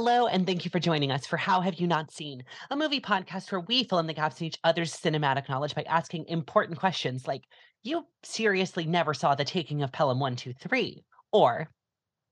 [0.00, 3.00] Hello, and thank you for joining us for How Have You Not Seen, a movie
[3.00, 6.78] podcast where we fill in the gaps in each other's cinematic knowledge by asking important
[6.78, 7.42] questions like,
[7.82, 11.02] You seriously never saw the taking of Pelham 123?
[11.32, 11.68] Or,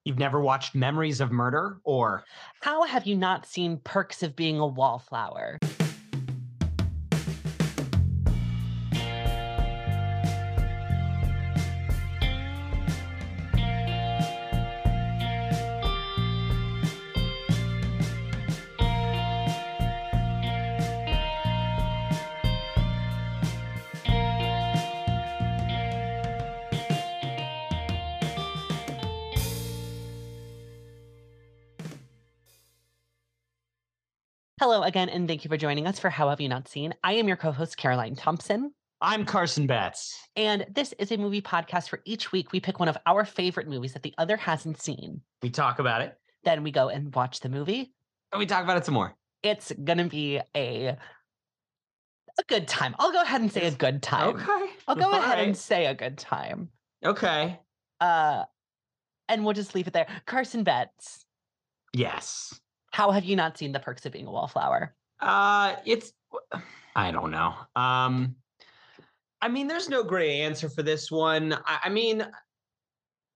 [0.04, 1.80] You've never watched Memories of Murder?
[1.82, 2.22] Or,
[2.60, 5.58] How have you not seen Perks of Being a Wallflower?
[34.76, 36.92] Hello again, and thank you for joining us for How Have You Not Seen.
[37.02, 38.74] I am your co host, Caroline Thompson.
[39.00, 40.14] I'm Carson Betts.
[40.36, 43.68] And this is a movie podcast where each week we pick one of our favorite
[43.68, 45.22] movies that the other hasn't seen.
[45.42, 47.94] We talk about it, Then we go and watch the movie.
[48.32, 49.14] and we talk about it some more.
[49.42, 52.94] It's gonna be a a good time.
[52.98, 54.36] I'll go ahead and say a good time.
[54.36, 54.72] Okay.
[54.86, 56.68] I'll go All ahead and say a good time.
[57.02, 57.58] Okay.
[57.98, 58.44] Uh
[59.30, 60.06] and we'll just leave it there.
[60.26, 61.24] Carson Betts,
[61.94, 62.60] Yes.
[62.96, 64.94] How have you not seen the perks of being a wallflower?
[65.20, 66.14] Uh, it's
[66.94, 67.52] I don't know.
[67.76, 68.36] Um,
[69.42, 71.52] I mean, there's no great answer for this one.
[71.52, 72.26] I, I mean,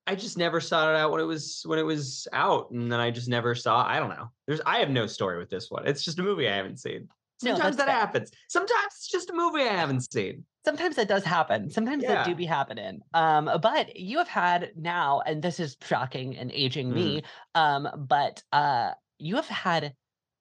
[0.07, 2.99] I just never sought it out when it was when it was out, and then
[2.99, 3.85] I just never saw.
[3.85, 4.31] I don't know.
[4.47, 5.85] There's I have no story with this one.
[5.85, 7.07] It's just a movie I haven't seen.
[7.39, 7.95] Sometimes that's that fair.
[7.95, 8.31] happens.
[8.49, 10.43] Sometimes it's just a movie I haven't seen.
[10.65, 11.69] Sometimes that does happen.
[11.69, 13.01] Sometimes that do be happening.
[13.13, 17.21] Um, but you have had now, and this is shocking and aging me,
[17.53, 18.91] um, but uh
[19.21, 19.93] you have had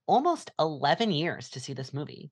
[0.07, 2.31] almost 11 years to see this movie.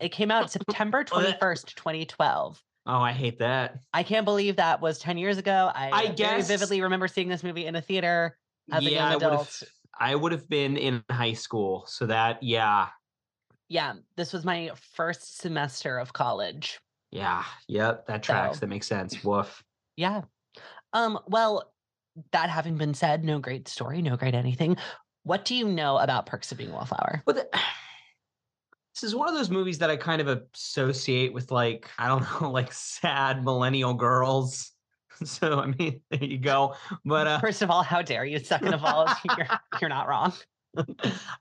[0.00, 2.62] It came out September 21st, 2012.
[2.88, 3.80] Oh, I hate that.
[3.92, 5.70] I can't believe that was 10 years ago.
[5.74, 8.36] I, I very guess- vividly remember seeing this movie in a theater
[8.70, 9.62] as a young adult.
[9.98, 12.88] I would have been in high school, so that yeah,
[13.68, 16.78] Yeah, this was my first semester of college.
[17.10, 18.56] yeah, yep, that tracks.
[18.56, 19.16] So- That makes sense.
[19.24, 19.64] Woof.
[19.96, 20.22] Yeah.
[20.92, 21.72] Um, well,
[22.32, 24.76] that having been said, no great story, no great anything.
[25.22, 27.22] What do you know about Perks of Being a Wallflower?
[27.26, 27.48] But the,
[28.94, 32.22] this is one of those movies that I kind of associate with like I don't
[32.40, 34.72] know, like sad millennial girls.
[35.24, 36.74] So I mean, there you go.
[37.06, 38.38] But uh, First of all, how dare you?
[38.38, 39.46] Second of all, you're,
[39.80, 40.34] you're not wrong.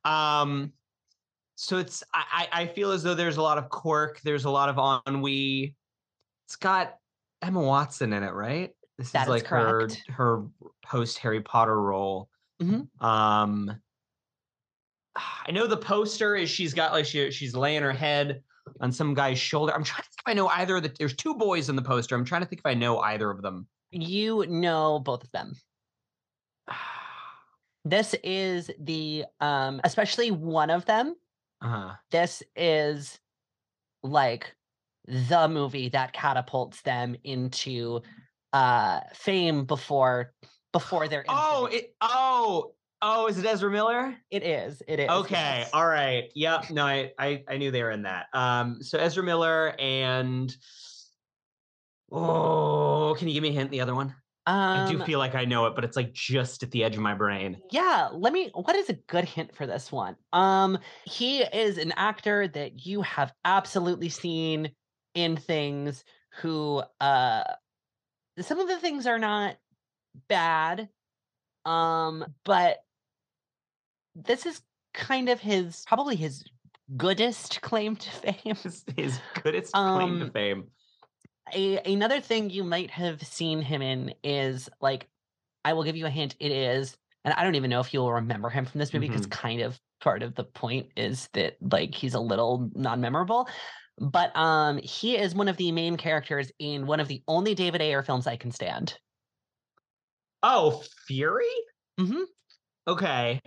[0.06, 0.72] um,
[1.56, 4.22] so it's I I I feel as though there's a lot of quirk.
[4.22, 5.76] There's a lot of ennui.
[6.48, 6.96] It's got
[7.42, 8.72] Emma Watson in it, right?
[8.98, 10.46] This That is like her her
[10.84, 12.30] post Harry Potter role.
[12.62, 12.88] Mhm.
[13.02, 13.82] Um,
[15.16, 18.44] I know the poster is she's got like she she's laying her head
[18.80, 19.74] on some guy's shoulder.
[19.74, 20.96] I'm trying to think if I know either of the.
[20.98, 22.16] There's two boys in the poster.
[22.16, 23.68] I'm trying to think if I know either of them.
[23.92, 25.54] You know both of them.
[27.88, 31.16] This is the um, especially one of them.
[31.62, 31.94] Uh-huh.
[32.10, 33.20] This is
[34.02, 34.56] like
[35.06, 38.02] the movie that catapults them into
[38.56, 40.34] uh fame before
[40.72, 41.94] before their Oh, it.
[42.02, 44.18] Oh, oh, is it Ezra Miller?
[44.32, 45.70] it is it is Okay, yes.
[45.74, 46.32] all right.
[46.36, 46.70] Yep.
[46.72, 48.28] No, I, I I knew they were in that.
[48.34, 50.56] Um, so Ezra Miller and
[52.12, 53.72] oh, can you give me a hint?
[53.72, 54.16] The other one.
[54.48, 56.96] I do Um, feel like I know it, but it's like just at the edge
[56.96, 57.62] of my brain.
[57.72, 60.18] Yeah, let me what is a good hint for this one?
[60.34, 64.76] Um he is an actor that you have absolutely seen
[65.16, 66.04] in things
[66.42, 67.44] who uh
[68.40, 69.56] some of the things are not
[70.28, 70.90] bad
[71.66, 72.78] um but
[74.16, 74.62] this is
[74.94, 76.46] kind of his probably his
[76.98, 78.56] goodest claim to fame.
[78.56, 80.66] His, his goodest claim to Um, fame.
[81.54, 85.08] A, another thing you might have seen him in is like
[85.64, 88.12] I will give you a hint it is and I don't even know if you'll
[88.14, 91.94] remember him from this movie because kind of part of the point is that like
[91.94, 93.48] he's a little non-memorable
[93.98, 97.82] but um he is one of the main characters in one of the only David
[97.82, 98.98] Ayer films I can stand.
[100.44, 101.46] Oh, Fury.
[102.00, 102.26] Mhm.
[102.88, 103.42] Okay.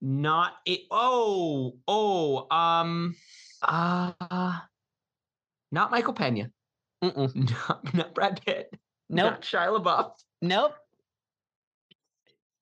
[0.00, 0.80] Not it.
[0.90, 2.46] Oh, oh.
[2.54, 3.16] Um.
[3.62, 4.60] Uh.
[5.72, 6.50] Not Michael Pena.
[7.02, 7.34] Mm-mm.
[7.68, 8.72] Not, not Brad Pitt.
[9.10, 9.32] Nope.
[9.32, 10.12] Not Shia LaBeouf.
[10.40, 10.74] Nope.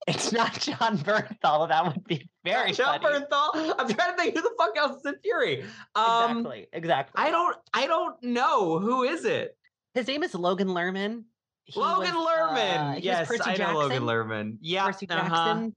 [0.08, 1.69] It's not Jon Bernthal.
[1.69, 3.20] That would be very Jon funny.
[3.20, 3.75] Bernthal.
[3.78, 5.64] I'm trying to think who the fuck else is in Fury.
[5.94, 6.66] Um, exactly.
[6.72, 7.25] Exactly.
[7.25, 7.56] I don't.
[7.72, 9.56] I don't know who is it.
[9.94, 11.25] His name is Logan Lerman.
[11.64, 12.96] He Logan was, Lerman.
[12.96, 14.56] uh, yes, Percy I know Logan Lerman.
[14.60, 14.87] Yeah.
[14.87, 15.28] Percy uh-huh.
[15.28, 15.76] Jackson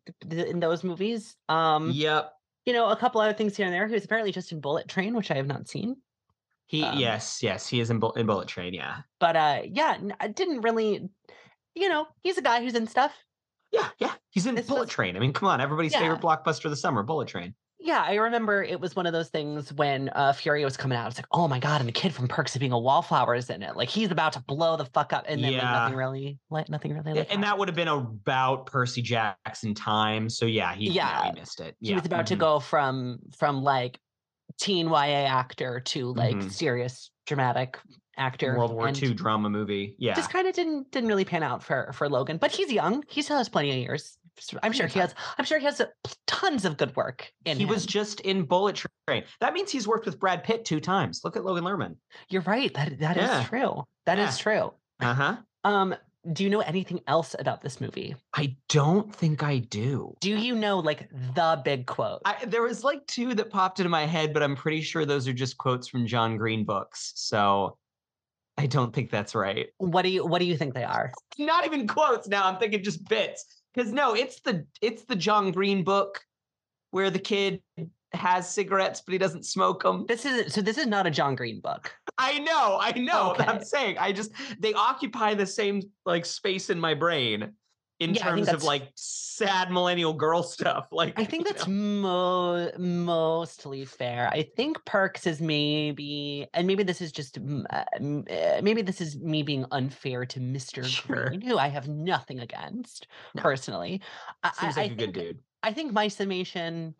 [0.50, 1.36] in those movies.
[1.48, 2.32] Um, Yep.
[2.66, 3.88] you know, a couple other things here and there.
[3.88, 5.98] He was apparently just in Bullet Train, which I have not seen.
[6.66, 6.84] He.
[6.84, 7.44] Um, yes.
[7.44, 7.68] Yes.
[7.68, 8.74] He is in, in Bullet Train.
[8.74, 9.02] Yeah.
[9.20, 11.08] But uh, yeah, I didn't really.
[11.76, 13.14] You know, he's a guy who's in stuff.
[13.72, 14.14] Yeah, yeah.
[14.30, 15.16] He's in This Bullet was- Train.
[15.16, 16.00] I mean, come on, everybody's Yeah.
[16.00, 17.54] favorite blockbuster of the summer, Bullet Train.
[17.78, 21.08] Yeah, I remember it was one of those things when uh, Fury was coming out.
[21.08, 23.50] It's like, oh my god, and the kid from Perks of Being a Wallflower is
[23.52, 23.76] in it.
[23.76, 26.94] Like he's about to blow the fuck up, and then like, nothing really, like nothing
[26.94, 27.12] really.
[27.12, 27.60] Yeah, Like, and that happened.
[27.60, 30.30] would have been about Percy Jackson time.
[30.30, 31.32] So yeah, he yeah, Yeah.
[31.34, 31.76] he missed it.
[31.80, 32.40] he was about to mhm.
[32.40, 34.00] go from from like
[34.60, 36.52] teen YA actor to like Mhm.
[36.52, 37.78] serious dramatic
[38.18, 38.58] actor.
[38.58, 39.96] World War II drama movie.
[39.98, 40.14] Yeah.
[40.16, 43.04] Just kind of didn't didn't really pan out for for Logan, but he's young.
[43.08, 44.18] He still has plenty of years.
[44.64, 45.16] I'm sure he has.
[45.38, 45.86] I'm sure he has uh,
[46.28, 47.70] tons of good work in he him.
[47.70, 48.76] was just in Bullet
[49.08, 49.24] Train.
[49.40, 51.22] That means he's worked with Brad Pitt two times.
[51.24, 51.96] Look at Logan Lerman.
[52.30, 52.74] You're right.
[52.74, 53.44] That that is Yeah.
[53.46, 53.84] true.
[54.06, 54.44] That is Yeah.
[54.44, 54.74] true.
[55.02, 55.38] Uh-huh.
[55.64, 55.96] Um,
[56.34, 58.16] do you know anything else about this movie?
[58.34, 60.16] I don't think I do.
[60.22, 62.22] Do you know like the big quote?
[62.26, 65.28] I, there was like two that popped into my head, but I'm pretty sure those
[65.28, 67.14] are just quotes from John Green books.
[67.16, 67.78] So
[68.58, 69.68] I don't think that's right.
[69.78, 71.12] what do you what do you think they are?
[71.38, 72.48] Not even quotes now.
[72.48, 73.46] I'm thinking just bits.
[73.74, 76.22] Because no, it's the it's the John Green book
[76.92, 77.62] where the kid
[78.14, 80.06] has cigarettes but he doesn't smoke them.
[80.08, 81.94] This is so this is not a John Green book.
[82.18, 83.36] I know, I know.
[83.40, 87.52] I'm saying I just they occupy the same like space in my brain
[88.00, 90.88] in Yeah, terms of like sad millennial girl stuff.
[90.92, 94.28] Like I think that's mo- mostly fair.
[94.30, 97.84] I think Perks is maybe, and maybe this is just, uh, uh,
[98.62, 100.84] maybe this is me being unfair to Mr.
[100.84, 101.28] Sure.
[101.30, 103.42] Green, who I have nothing against No.
[103.42, 104.02] personally.
[104.60, 105.40] Seems I- like I a good think- dude.
[105.64, 106.96] I think my summation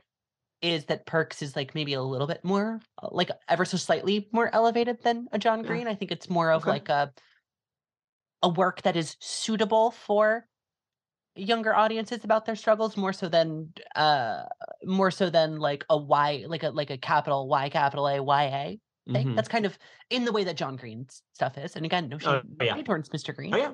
[0.62, 4.28] is that Perks is like maybe a little bit more, uh, like ever so slightly
[4.32, 5.68] more elevated than a John Yeah.
[5.68, 5.88] Green.
[5.88, 6.72] I think it's more of Okay.
[6.72, 7.14] like a
[8.42, 10.48] a work that is suitable for
[11.36, 14.44] younger audiences about their struggles more so than uh
[14.86, 18.44] more so than like a Y like a like a capital Y capital A Y
[18.44, 19.28] A thing.
[19.28, 19.36] Mhm.
[19.36, 19.78] That's kind of
[20.10, 21.76] in the way that John Green's stuff is.
[21.76, 22.82] And again, no shade, Oh, no yeah.
[22.84, 23.36] towards Mr.
[23.36, 23.54] Green.
[23.54, 23.74] Oh yeah,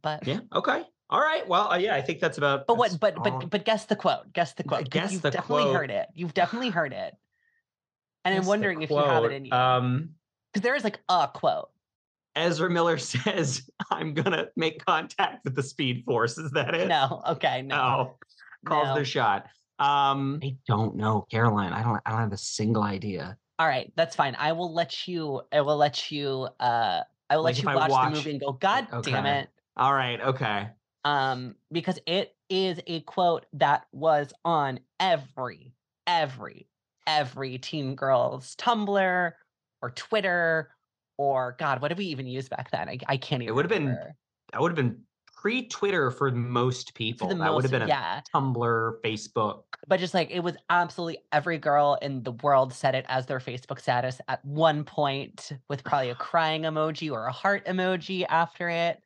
[0.00, 0.40] But yeah.
[0.54, 0.84] Okay.
[1.10, 1.46] All right.
[1.46, 2.66] Well, uh, yeah, I think that's about.
[2.66, 4.32] but what but but but guess the quote.
[4.32, 5.76] Guess the quote guess you've the definitely quote.
[5.76, 6.06] heard it.
[6.14, 7.14] You've definitely heard it.
[8.24, 9.52] And Guess I'm wondering if you have it in you.
[9.52, 10.14] Um,
[10.52, 11.71] Because there is like a quote.
[12.34, 16.88] Ezra Miller says, "I'm gonna make contact with the Speed Force." Is that it?
[16.88, 17.76] No, okay, no.
[17.76, 18.14] No.
[18.66, 18.94] Calls No.
[18.94, 19.46] their shot.
[19.78, 21.72] Um, I don't know, Caroline.
[21.72, 22.00] I don't.
[22.06, 23.36] I don't have a single idea.
[23.58, 24.36] All right, that's fine.
[24.38, 25.42] I will let you.
[25.52, 26.48] I will let you.
[26.60, 27.00] Uh,
[27.30, 28.52] I will Like, let you watch, watch- the movie and go.
[28.52, 29.48] God damn it!
[29.76, 30.20] All right.
[30.20, 30.68] Okay.
[31.04, 35.72] Um, because it is a quote that was on every,
[36.06, 36.68] every,
[37.08, 39.32] every teen girl's Tumblr
[39.82, 40.70] or Twitter
[41.30, 42.88] or God, what did we even use back then?
[42.88, 43.52] I, I can't even.
[43.52, 44.14] It would've been remember.
[44.52, 45.00] That would have been
[45.34, 47.28] pre-Twitter for most For people.
[47.28, 48.20] the that would have been a yeah.
[48.34, 49.62] Tumblr, Facebook.
[49.88, 53.40] but just like it was absolutely every girl in the world said it as their
[53.40, 58.68] Facebook status at one point with probably a crying emoji or a heart emoji after
[58.68, 59.00] it.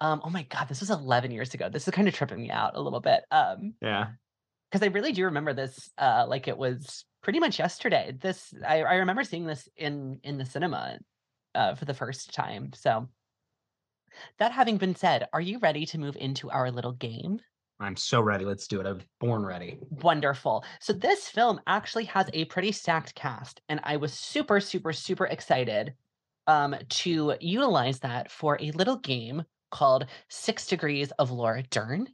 [0.00, 1.68] Um, oh my god, this was 11 years ago.
[1.68, 3.24] This is kind of tripping me out a little bit.
[3.30, 4.06] Um, Yeah.
[4.70, 8.16] because I really do remember this uh like it was pretty much yesterday.
[8.20, 10.98] This I, I remember seeing this in in the cinema
[11.54, 12.72] uh for the first time.
[12.74, 13.08] So
[14.38, 17.40] that having been said, are you ready to move into our little game?
[17.80, 18.44] I'm so ready.
[18.44, 18.86] Let's do it.
[18.86, 19.78] I'm born ready.
[19.90, 20.64] Wonderful.
[20.80, 25.26] So this film actually has a pretty stacked cast, and I was super, super, super
[25.26, 25.94] excited
[26.46, 32.08] um, to utilize that for a little game called Six Degrees of Laura Dern.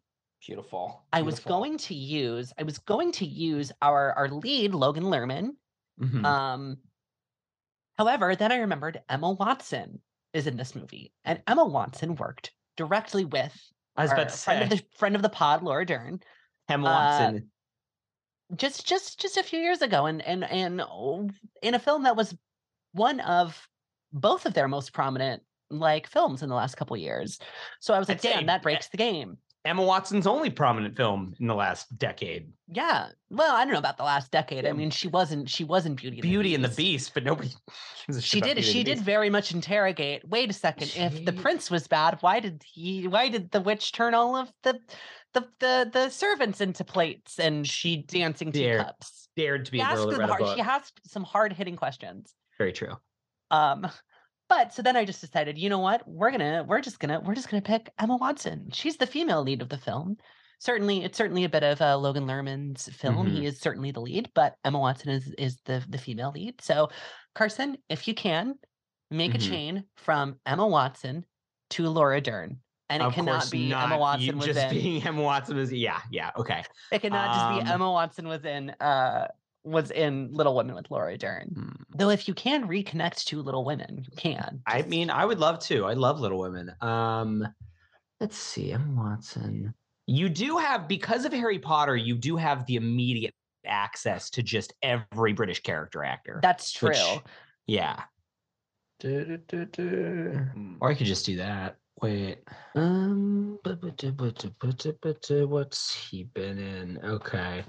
[0.46, 1.04] Beautiful.
[1.12, 5.50] I was going to use I was going to use our our lead Logan Lerman.
[6.00, 6.24] Mhm.
[6.24, 6.78] Um,
[8.00, 10.00] however, then I remembered Emma Watson
[10.32, 13.54] is in this movie, and Emma Watson worked directly with
[13.94, 16.20] I was about to friend say of the friend of the pod, Laura Dern.
[16.66, 17.50] Emma uh, Watson.
[18.56, 21.28] just just just a few years ago and and and oh,
[21.62, 22.34] in a film that was
[22.92, 23.68] one of
[24.14, 27.38] both of their most prominent like films in the last couple years
[27.78, 30.48] so i was like I'd say damn that e- breaks the game Emma Watson's only
[30.48, 32.50] prominent film in the last decade.
[32.68, 35.96] yeah well i don't know about the last decade i mean she wasn't she wasn't
[36.00, 37.12] beauty and Beauty the and the Beast.
[37.14, 37.48] But nobody
[38.06, 39.04] gives a shit she did Beauty she did Beast.
[39.04, 43.28] very much interrogate wait a second if the prince was bad why did he why
[43.28, 44.78] did the witch turn all of the
[45.34, 49.82] the the, the servants into plates and She dancing dared- teacups dared to be she
[49.84, 52.94] a girl asked, that them read a hard, she asked some hard-hitting questions Very true.
[53.52, 53.86] Um,
[54.50, 56.06] but so then I just decided, you know what?
[56.06, 58.68] We're gonna, we're just gonna, we're just gonna pick Emma Watson.
[58.72, 60.16] She's the female lead of the film.
[60.58, 63.28] Certainly, it's certainly a bit of uh, Logan Lerman's film.
[63.28, 63.30] Mhm.
[63.32, 66.60] He is certainly the lead, but Emma Watson is is the the female lead.
[66.60, 66.90] So,
[67.34, 68.56] Carson, if you can,
[69.10, 69.36] make Mhm.
[69.36, 71.24] a chain from Emma Watson
[71.70, 72.58] to Laura Dern,
[72.90, 73.84] and it of cannot be not.
[73.84, 76.62] Emma you Watson was just being Emma Watson is yeah, yeah, okay.
[76.92, 78.70] it cannot just be um, Emma Watson was in.
[78.80, 79.28] Uh,
[79.64, 81.48] was in Little Women with Laura Dern.
[81.54, 81.82] Hmm.
[81.94, 84.62] Though, if you can reconnect to Little Women, you can.
[84.66, 85.84] I mean, I would love to.
[85.84, 86.72] I love Little Women.
[86.80, 87.46] Um
[88.20, 89.74] Let's see, Emma Watson.
[90.06, 93.34] You do have because of Harry Potter, you do have the immediate
[93.66, 96.40] access to just every British character actor.
[96.42, 96.88] That's true.
[96.90, 97.20] which-
[97.66, 98.02] yeah.
[100.80, 101.76] Or I could just do that.
[102.02, 102.38] Wait.
[102.74, 103.58] Um
[105.48, 106.98] what's he been in?
[107.04, 107.64] Okay.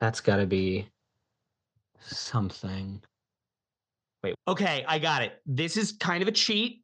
[0.00, 0.88] That's gotta be
[2.06, 3.02] something.
[4.22, 4.34] Wait.
[4.48, 5.40] Okay, I got it.
[5.46, 6.82] This is kind of a cheat,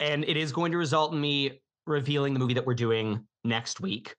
[0.00, 3.80] and it is going to result in me revealing the movie that we're doing next
[3.80, 4.14] week.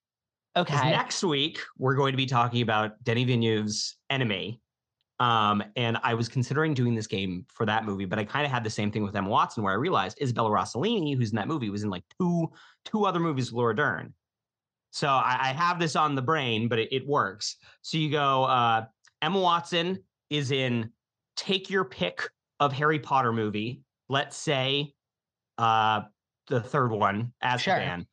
[0.56, 0.92] okay.
[0.92, 4.60] Next week, we're going to be talking about Denis Villeneuve's Enemy.
[5.20, 8.51] Um, and I was considering doing this game for that movie, but I kind of
[8.51, 11.48] had the same thing with Emma Watson, where I realized Isabella Rossellini, who's in that
[11.48, 12.51] movie, was in like two
[12.84, 14.13] two other movies with Laura Dern.
[14.92, 17.56] So I, I have this on the brain, but it, it works.
[17.84, 18.86] So you go, uh,
[19.22, 20.00] Emma Watson
[20.34, 20.90] is in
[21.36, 22.22] take your pick
[22.60, 23.82] of Harry Potter movie.
[24.10, 24.94] Let's say
[25.58, 26.02] uh,
[26.48, 27.74] the third one, Sure.
[27.75, 28.06] Azkaban.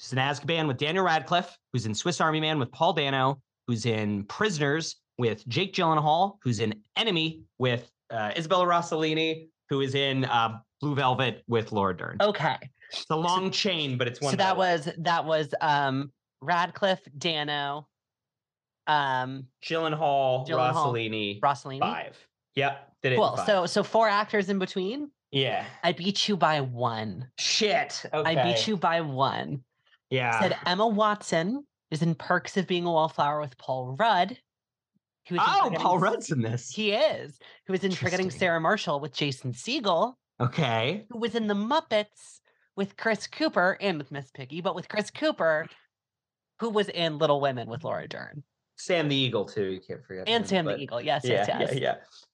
[0.00, 3.86] She's in Azkaban with Daniel Radcliffe, who's in Swiss Army Man with Paul Dano, who's
[3.86, 10.24] in Prisoners with Jake Gyllenhaal, who's in Enemy with uh, Isabella Rossellini, who is in
[10.24, 12.16] uh, Blue Velvet with Laura Dern.
[12.20, 12.56] Okay.
[12.90, 14.32] It's a long chain, but it's one.
[14.32, 14.70] so that one.
[14.72, 16.10] was that was um
[16.40, 17.86] Radcliffe, Dano,
[18.86, 21.80] um Gyllenhaal, Gyllenhaal, Rossellini, Rossellini.
[21.80, 22.16] five.
[22.54, 23.16] Yep, did it.
[23.16, 23.36] Cool.
[23.46, 25.10] So so four actors in between.
[25.32, 27.28] yeah, I beat you by one.
[27.38, 28.04] shit.
[28.12, 28.36] Okay.
[28.36, 29.62] I beat you by one.
[30.10, 30.38] Yeah.
[30.40, 34.38] Said Emma Watson is in Perks of Being a Wallflower with Paul Rudd.
[35.28, 36.70] Who was in oh, Paul Rudd's in this.
[36.70, 37.38] He is.
[37.66, 40.14] Who was in Forgetting Sarah Marshall with Jason Segel.
[40.38, 41.06] okay.
[41.10, 42.40] Who was in The Muppets
[42.76, 45.66] with Chris Cooper and with Miss Piggy, but with Chris Cooper,
[46.60, 48.42] who was in Little Women with Laura Dern
[48.76, 49.64] Sam the Eagle too.
[49.66, 50.28] You can't forget.
[50.28, 51.00] and him, Sam the Eagle.
[51.00, 51.74] Yes, Yeah, yes, yes.
[51.74, 51.78] yeah,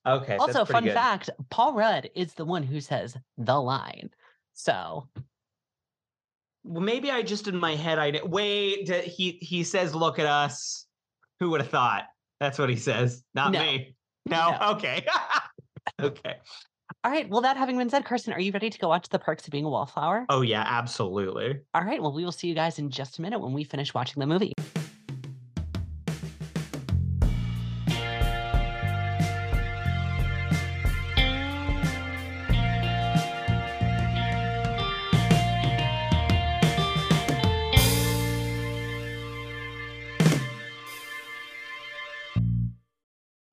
[0.05, 0.13] yeah.
[0.13, 0.37] Okay.
[0.37, 0.93] Also, fun good.
[0.93, 4.09] fact: Paul Rudd is the one who says the line.
[4.53, 5.07] So
[6.63, 8.89] Well, maybe I just in my head I wait.
[8.89, 10.85] He he says, "Look at us."
[11.39, 12.05] Who would have thought?
[12.39, 13.23] That's what he says.
[13.33, 13.59] Not No.
[13.61, 13.95] me.
[14.27, 14.51] No.
[14.51, 14.69] No.
[14.73, 15.05] Okay.
[16.01, 16.35] okay.
[17.03, 17.27] All right.
[17.29, 19.51] Well, that having been said, Carson, are you ready to go watch The Perks of
[19.51, 20.27] Being a Wallflower?
[20.29, 21.59] Oh yeah, absolutely.
[21.73, 21.99] All right.
[22.01, 24.27] Well, we will see you guys in just a minute when we finish watching the
[24.27, 24.53] movie.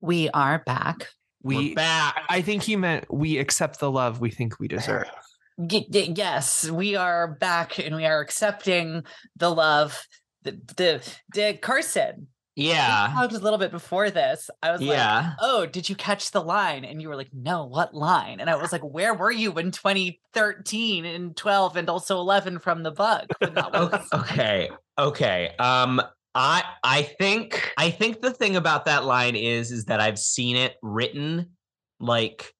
[0.08, 1.08] We are back.
[1.42, 2.22] We We're back.
[2.30, 5.04] I think he meant we accept the love we think we deserve.
[5.58, 9.04] Y- y- yes, we are back and we are accepting
[9.36, 10.00] the love.
[10.44, 13.12] The, the, the Carson, we Yeah.
[13.12, 14.48] talked a little bit before this.
[14.62, 16.84] I was like, oh, did you catch the line?
[16.86, 18.38] And you were like, no, what line?
[18.40, 22.82] And I was like, where were you in 2013 and 12 and also 11 from
[22.82, 23.26] the bug?
[23.42, 24.00] okay.
[24.14, 24.70] okay.
[24.96, 25.54] Okay.
[25.58, 26.00] Um
[26.38, 30.54] I I think I think the thing about that line is is that I've seen
[30.56, 31.50] it written
[31.98, 32.54] like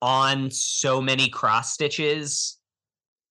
[0.00, 2.56] on so many cross stitches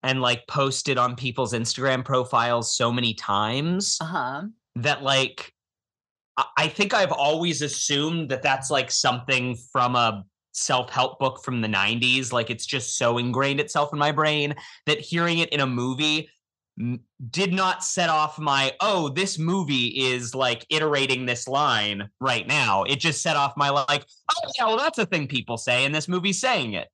[0.04, 4.44] and like posted on people's Instagram profiles so many times Uh-huh.
[4.76, 5.54] that like
[6.36, 11.62] I- I think I've always assumed that that's like something from a self-help book from
[11.62, 14.54] the 90s like it's just so ingrained itself in my brain
[14.86, 16.30] that hearing it in a movie
[17.32, 22.84] did not set off my oh this movie is like iterating this line right now
[22.84, 24.06] it just set off my like
[24.36, 26.88] oh yeah well that's a thing people say and this movie's saying it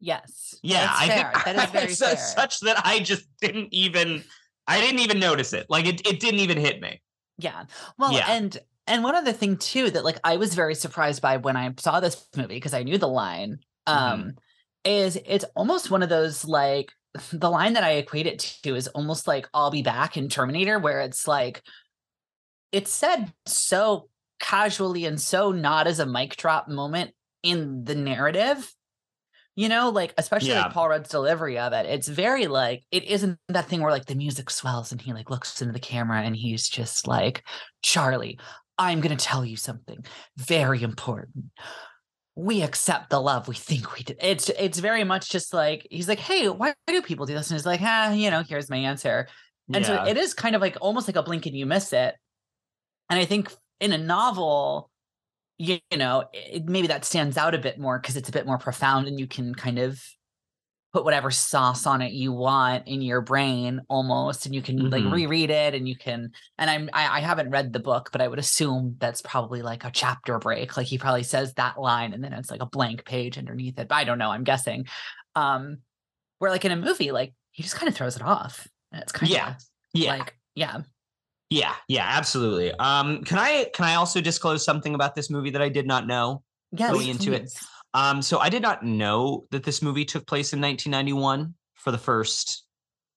[0.00, 0.54] Yes.
[0.62, 1.30] yeah i fair.
[1.32, 4.24] think that is very so- such that i just didn't even
[4.66, 7.00] i didn't even notice it like it, it didn't even hit me
[7.38, 7.64] Yeah.
[7.98, 8.26] Well, Yeah.
[8.32, 11.72] and and one other thing too that like I was very surprised by when I
[11.78, 14.36] saw this movie because I knew the line um Mhm.
[14.84, 16.90] is it's almost one of those like
[17.32, 20.78] the line that I equate it to is almost like I'll be back in Terminator
[20.78, 21.62] where it's like
[22.72, 27.10] it's said so casually and so not as a mic drop moment
[27.42, 28.72] in the narrative.
[29.56, 30.62] You know, like especially Yeah.
[30.62, 31.84] like Paul Rudd's delivery of it.
[31.86, 35.28] It's very like it isn't that thing where like the music swells and he like
[35.28, 37.42] looks into the camera and he's just like,
[37.82, 38.38] Charlie,
[38.78, 40.04] I'm gonna tell you something
[40.38, 41.46] very important.
[42.40, 44.18] We accept the love we think we did.
[44.20, 47.50] It's it's very much just like he's like, hey, why do people do this?
[47.50, 49.28] And he's like, ah, you know, here's my answer.
[49.72, 52.16] And so it is kind of like almost like a blink and you miss it.
[53.08, 54.90] And I think in a novel,
[55.58, 58.46] you, you know, it, maybe that stands out a bit more because it's a bit
[58.46, 60.02] more profound and you can kind of
[60.92, 65.04] put whatever sauce on it you want in your brain almost and you can like
[65.04, 65.12] Mhm.
[65.12, 68.26] reread it and you can and i'm I, I haven't read the book but i
[68.26, 72.24] would assume that's probably like a chapter break like he probably says that line and
[72.24, 74.86] then it's like a blank page underneath it but i don't know i'm guessing
[75.36, 75.78] um
[76.38, 79.12] where like in a movie like he just kind of throws it off and It's
[79.12, 79.50] kind Yeah.
[79.50, 79.54] of
[79.92, 80.04] Yeah.
[80.12, 80.18] Yeah.
[80.18, 80.78] Like yeah.
[81.50, 82.72] Yeah, yeah, absolutely.
[82.74, 86.06] Um, can I can I also disclose something about this movie that I did not
[86.06, 86.44] know?
[86.70, 87.50] Yes, Going into it.
[87.94, 91.98] Um, so I did not know that this movie took place in 1991 for the
[91.98, 92.64] first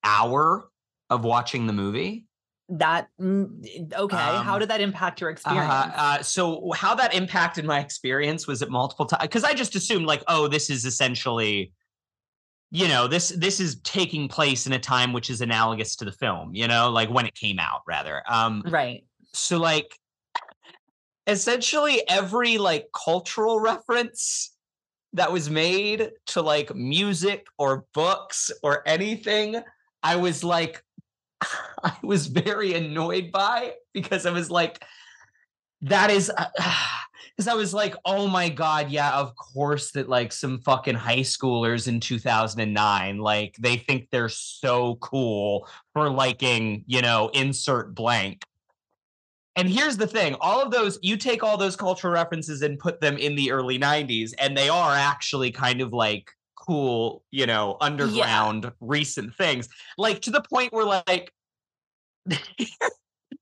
[0.03, 0.70] hour
[1.10, 2.25] of watching the movie.
[2.70, 4.15] That mm, okay.
[4.15, 5.70] How Um, did that impact your experience?
[5.70, 9.75] Uh, uh, so how that impacted my experience was it multiple times because I just
[9.75, 11.74] assumed like, oh, this is essentially,
[12.72, 16.12] you know, this this is taking place in a time which is analogous to the
[16.13, 18.24] film, you know, like when it came out, rather.
[18.27, 19.03] Um, right.
[19.34, 20.00] so like
[21.27, 24.53] essentially every like cultural reference
[25.13, 29.62] that was made to like music or books or anything
[30.01, 30.84] i was like
[31.84, 34.84] i was very annoyed by because i was like
[35.82, 36.46] that is uh,
[37.36, 41.20] because i was like oh my god yeah of course that like some fucking high
[41.20, 48.43] schoolers in 2009 like they think they're so cool for liking you know insert blank
[49.56, 53.02] and here's the thing all of those, you take all those cultural references and put
[53.02, 57.78] them in the early 90s, and they are actually kind of like cool, you know,
[57.82, 59.70] underground recent things.
[59.98, 61.32] Like to the point where, like,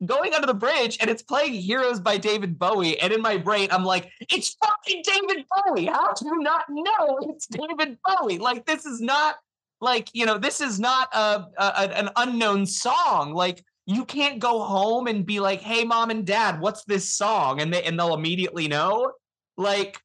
[0.05, 2.99] going under the bridge and it's playing Heroes by David Bowie.
[2.99, 5.85] And in my brain, I'm like, it's fucking David Bowie.
[5.85, 8.39] How do you not know it's David Bowie?
[8.39, 9.35] Like, this is not
[9.79, 13.33] like, you know, this is not a, a an unknown song.
[13.33, 17.61] Like, you can't go home and be like, "Hey, mom and dad, what's this song?"
[17.61, 19.11] and they and they'll immediately know.
[19.57, 19.99] Like,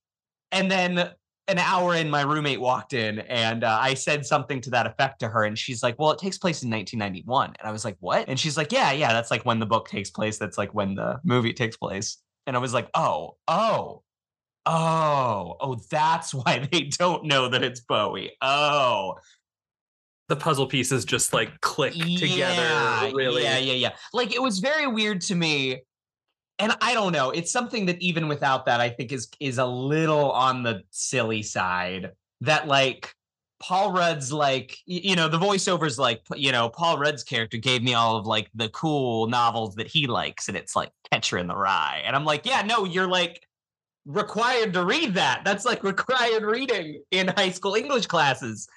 [0.53, 1.11] and then
[1.49, 5.21] an hour in, my roommate walked in, and uh, I said something to that effect
[5.21, 7.97] to her, and she's like, "Well, it takes place in 1991," and I was like,
[8.01, 10.39] "What?" And she's like, "Yeah, yeah, that's like when the book takes place.
[10.39, 14.03] That's like when the movie takes place." And I was like, "Oh, oh."
[14.69, 18.33] Oh, oh, that's why they don't know that it's Bowie.
[18.43, 19.15] Oh,
[20.29, 23.17] The puzzle pieces just like click Yeah, together.
[23.17, 23.45] Really.
[23.45, 23.97] Yeah, yeah, yeah.
[24.13, 25.83] Like it was very weird to me.
[26.59, 27.31] And I don't know.
[27.31, 31.43] It's something that even without that, I think is is a little on the silly
[31.43, 32.13] side.
[32.41, 33.15] That like
[33.61, 37.95] Paul Rudd's like, you know, the voiceovers like, you know, Paul Rudd's character gave me
[37.95, 41.57] all of like the cool novels that he likes, and it's like Catcher in the
[41.57, 42.03] Rye.
[42.05, 43.47] And I'm like, yeah, no, you're like
[44.07, 45.43] required to read that.
[45.45, 48.69] That's like required reading in high school English classes.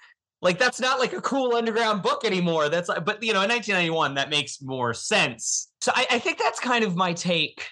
[0.42, 2.70] Like that's not like a cool underground book anymore.
[2.70, 5.70] That's like, but you know, in 1991, that makes more sense.
[5.82, 7.68] So I, I think that's kind of my take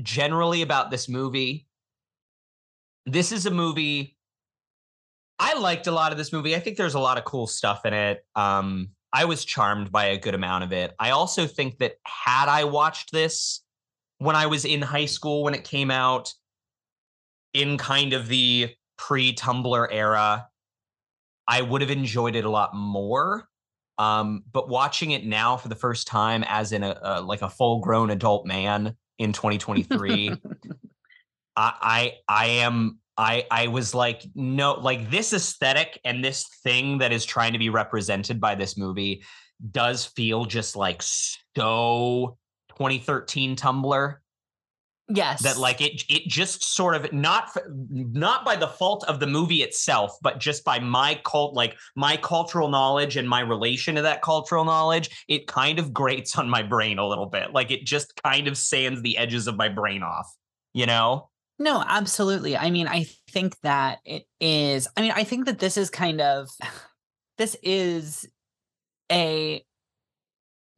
[0.00, 1.66] generally about this movie.
[3.06, 4.16] This is a movie.
[5.38, 6.54] I liked a lot of this movie.
[6.54, 8.24] I think there's a lot of cool stuff in it.
[8.36, 10.94] Um, I was charmed by a good amount of it.
[10.98, 13.60] I also think that had I watched this
[14.18, 16.32] when I was in high school when it came out,
[17.54, 20.48] in kind of the pre-Tumblr era,
[21.46, 23.48] I would have enjoyed it a lot more.
[23.96, 27.48] Um, but watching it now for the first time as in a, a like a
[27.48, 30.32] full-grown adult man in 2023,
[31.56, 36.98] I, I I am I I was like no like this aesthetic and this thing
[36.98, 39.22] that is trying to be represented by this movie
[39.70, 42.36] does feel just like so
[42.70, 44.16] 2013 Tumblr
[45.08, 45.42] Yes.
[45.42, 47.54] that like it it just sort of not
[47.90, 52.16] not by the fault of the movie itself but just by my cult like my
[52.16, 56.62] cultural knowledge and my relation to that cultural knowledge it kind of grates on my
[56.62, 60.02] brain a little bit like it just kind of sands the edges of my brain
[60.02, 60.26] off
[60.72, 62.56] you know No, absolutely.
[62.56, 64.88] I mean, I think that it is.
[64.96, 66.48] I mean, I think that this is kind of
[67.38, 68.26] this is
[69.12, 69.62] a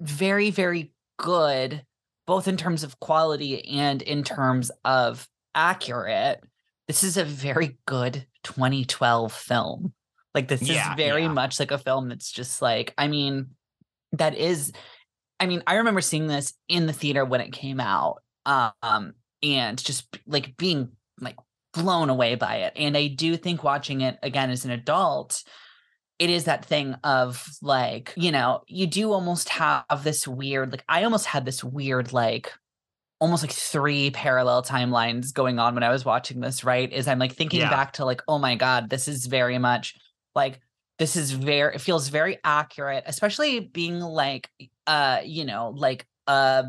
[0.00, 1.85] very, very good,
[2.26, 6.42] both in terms of quality and in terms of accurate.
[6.88, 9.92] This is a very good 2012 film.
[10.34, 11.32] Like this Yeah, is very yeah.
[11.32, 13.50] much like a film that's just like, I mean,
[14.12, 14.72] that is
[15.38, 18.22] I mean, I remember seeing this in the theater when it came out.
[18.46, 19.12] Um,
[19.42, 21.36] and just like being like
[21.74, 22.72] blown away by it.
[22.76, 25.42] And I do think watching it again as an adult,
[26.18, 30.84] it is that thing of like, you know, you do almost have this weird, like,
[30.88, 32.52] I almost had this weird, like,
[33.18, 36.92] almost like three parallel timelines going on when I was watching this, right?
[36.92, 37.70] Is I'm like thinking Yeah.
[37.70, 39.94] back to like, oh my God, this is very much
[40.34, 40.60] like,
[40.98, 44.50] this is very, it feels very accurate, especially being like,
[44.86, 46.64] uh, you know, like, uh,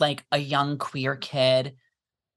[0.00, 1.74] like a young queer kid.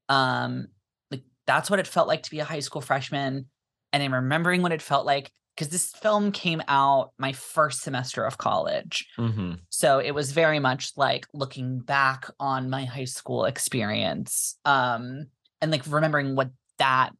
[0.08, 0.68] Um,
[1.10, 3.46] like that's what it felt like to be a high school freshman.
[3.92, 8.24] And I'm remembering what it felt like because this film came out my first semester
[8.24, 9.06] of college.
[9.18, 9.54] mm-hmm.
[9.68, 15.26] So it was very much like looking back on my high school experience um
[15.60, 17.10] and like remembering what that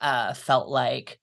[0.00, 1.18] uh felt like.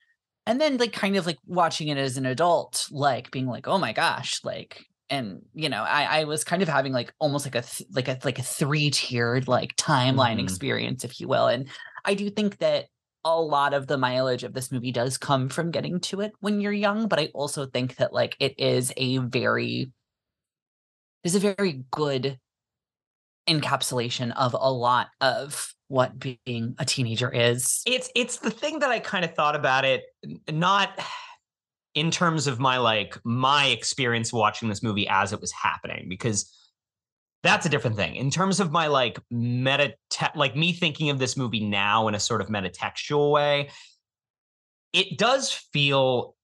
[0.45, 3.77] And then like kind of like watching it as an adult like being like oh
[3.77, 7.55] my gosh like and you know I, I was kind of having like almost like
[7.55, 10.43] a th- like a like a three tiered like timeline Mhm.
[10.43, 11.67] experience if you will and
[12.05, 12.85] i do think that
[13.35, 16.61] a lot of the mileage of this movie does come from getting to it when
[16.61, 19.91] you're young but i also think that like it is a very
[21.23, 22.39] there's a very good
[23.47, 27.81] encapsulation of a lot of what being a teenager is.
[27.85, 30.03] It's it's the thing that I kind of thought about it,
[30.51, 30.99] not
[31.95, 36.53] in terms of my like my experience watching this movie as it was happening, because
[37.43, 38.15] that's a different thing.
[38.15, 39.93] In terms of my like meta,
[40.35, 43.69] like me thinking of this movie now in a sort of metatextual way,
[44.93, 46.35] it does feel,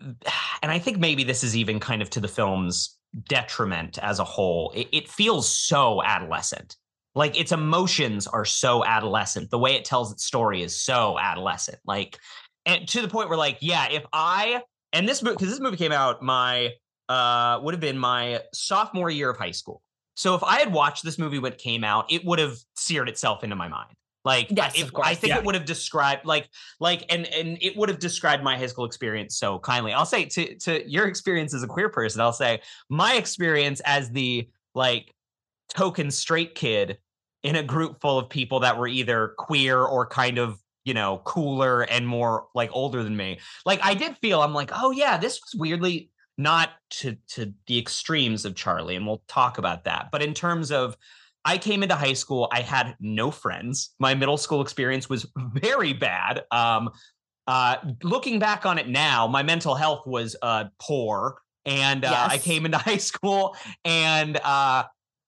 [0.00, 2.96] and I think maybe this is even kind of to the film's
[3.28, 4.72] detriment as a whole.
[4.74, 6.76] It, it feels so adolescent
[7.14, 11.78] like its emotions are so adolescent the way it tells its story is so adolescent
[11.86, 12.18] like
[12.66, 14.60] and to the point where like yeah if i
[14.92, 16.70] and this movie because this movie came out my
[17.08, 19.82] uh would have been my sophomore year of high school
[20.14, 23.08] so if i had watched this movie when it came out it would have seared
[23.08, 23.90] itself into my mind.
[24.24, 25.38] Like Yes, course, i think yeah.
[25.38, 26.48] it would have described like
[26.80, 29.92] like and and it would have described my high school experience so kindly.
[29.92, 34.10] I'll say to to your experience as a queer person i'll say my experience as
[34.10, 35.12] the like
[35.68, 36.98] token straight kid
[37.42, 41.20] in a group full of people that were either queer or kind of you know
[41.24, 43.38] cooler and more like older than me.
[43.66, 47.78] Like i did feel i'm like oh yeah this was weirdly not to to the
[47.78, 50.96] extremes of charlie and we'll talk about that but in terms of
[51.44, 55.92] i came into high school i had no friends my middle school experience was very
[55.92, 56.90] bad um
[57.46, 62.38] uh looking back on it now my mental health was uh poor and uh, i
[62.38, 64.84] came into high school and uh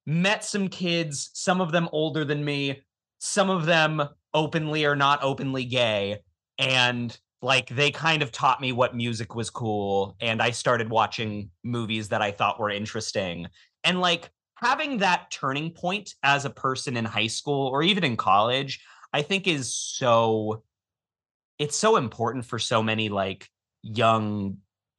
[0.07, 2.83] met some kids, some of them older than me,
[3.19, 6.21] some of them openly or not openly gay.
[6.59, 10.17] And like they kind of taught me what music was cool.
[10.21, 13.49] And I started watching movies that I thought were interesting.
[13.85, 18.17] And like having that turning point as a person in high school or even in
[18.17, 18.81] college,
[19.13, 20.63] I think is so,
[21.59, 23.49] it's so important for so many like
[23.83, 24.59] young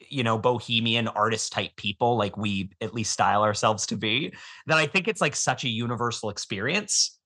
[0.10, 4.32] you know bohemian artist type people like we at least style ourselves to be
[4.68, 7.17] that i think it's like such a universal experience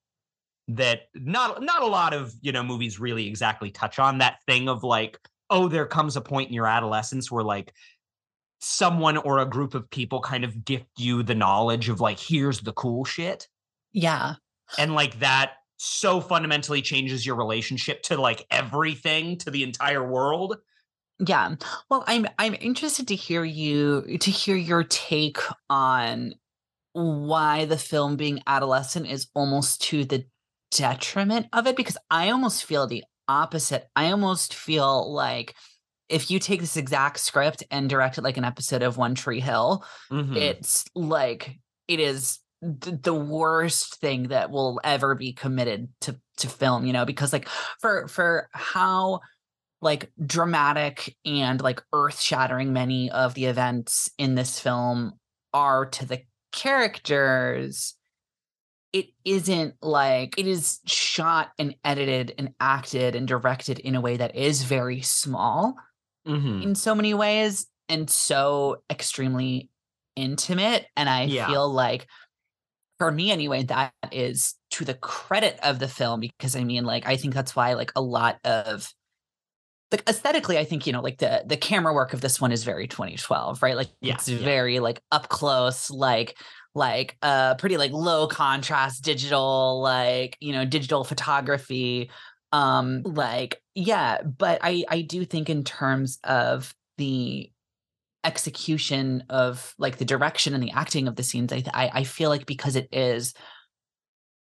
[0.75, 4.69] that not not a lot of you know movies really exactly touch on that thing
[4.69, 5.17] of like
[5.49, 7.73] oh there comes a point in your adolescence where like
[8.61, 12.61] someone or a group of people kind of gift you the knowledge of like here's
[12.61, 13.47] the cool shit.
[13.91, 14.35] Yeah.
[14.77, 20.57] And like that so fundamentally changes your relationship to like everything to the entire world.
[21.19, 21.55] Yeah.
[21.89, 26.35] Well, I'm I'm interested to hear you to hear your take on
[26.93, 30.25] why the film being adolescent is almost to the
[30.71, 33.87] detriment of it because I almost feel the opposite.
[33.95, 35.55] I almost feel like
[36.09, 39.39] if you take this exact script and direct it like an episode of One Tree
[39.39, 40.35] Hill, Mhm.
[40.35, 42.39] it's like it is
[42.81, 47.31] th- the worst thing that will ever be committed to to film you know because
[47.33, 47.47] like
[47.79, 49.19] for for how
[49.81, 55.13] like dramatic and like earth-shattering many of the events in this film
[55.53, 57.95] are to the characters
[58.93, 64.17] it isn't like it is shot and edited and acted and directed in a way
[64.17, 65.75] that is very small
[66.27, 66.63] Mhm.
[66.63, 69.69] in so many ways and so extremely
[70.15, 71.47] intimate and i Yeah.
[71.47, 72.07] feel like
[72.99, 77.07] for me anyway that is to the credit of the film because i mean like
[77.07, 78.93] i think that's why like a lot of
[79.91, 82.63] like aesthetically i think you know like the the camera work of this one is
[82.63, 84.37] very 2012 right like Yeah, it's yeah.
[84.39, 86.37] very like up close like
[86.73, 92.09] like uh pretty like low contrast digital like you know digital photography
[92.53, 97.51] um like yeah but i i do think in terms of the
[98.23, 102.29] execution of like the direction and the acting of the scenes i i, I feel
[102.29, 103.33] like because it is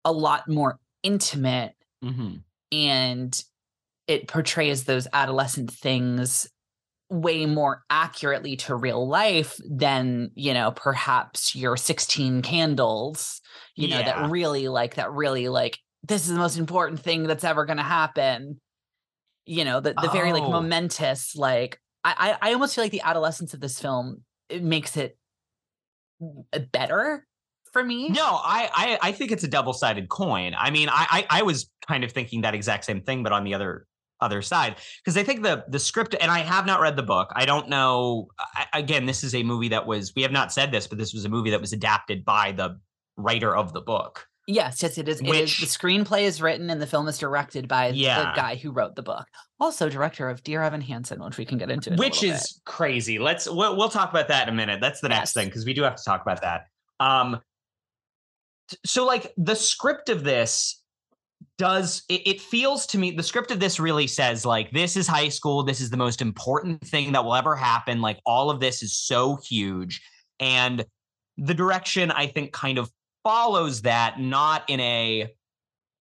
[0.06, 2.44] a lot more intimate Mhm.
[2.72, 3.44] and
[4.08, 6.48] it portrays those adolescent things
[7.10, 13.42] way more accurately to real life than you know perhaps your 16 candles
[13.76, 17.44] you know that really like that really like this is the most important thing that's
[17.44, 18.60] ever going to happen
[19.46, 20.52] you know the, the very like Oh.
[20.52, 24.96] momentous like I, I i almost feel like the adolescence of this film it makes
[24.96, 25.18] it
[26.54, 27.26] uh, better
[27.74, 30.56] for me No, I, I I think it's a double sided coin.
[30.58, 33.44] I mean, I, I I was kind of thinking that exact same thing, but on
[33.44, 33.86] the other
[34.22, 37.30] other side, because I think the the script, and I have not read the book.
[37.36, 38.28] I don't know.
[38.40, 40.14] I, again, this is a movie that was.
[40.16, 42.80] We have not said this, but this was a movie that was adapted by the
[43.18, 44.26] writer of the book.
[44.48, 45.22] Yes, yes, it is.
[45.22, 45.30] It is.
[45.30, 48.32] Which- The screenplay is written and the film is directed by Yeah.
[48.32, 49.28] the guy who wrote the book.
[49.60, 51.92] Also, director of Dear Evan Hansen, which we can get into.
[51.92, 53.20] In which is crazy.
[53.20, 54.82] Let's we'll, we'll talk about that in a minute.
[54.82, 56.64] That's the next thing because we do have to talk about that.
[57.00, 57.42] Um,
[58.86, 60.79] so like the script of this
[61.58, 65.08] does it, it feels to me the script of this really says like this is
[65.08, 68.60] high school this is the most important thing that will ever happen like all of
[68.60, 70.02] this is so huge.
[70.40, 70.86] And
[71.40, 72.92] the direction i think kind of
[73.24, 75.28] follows that not in a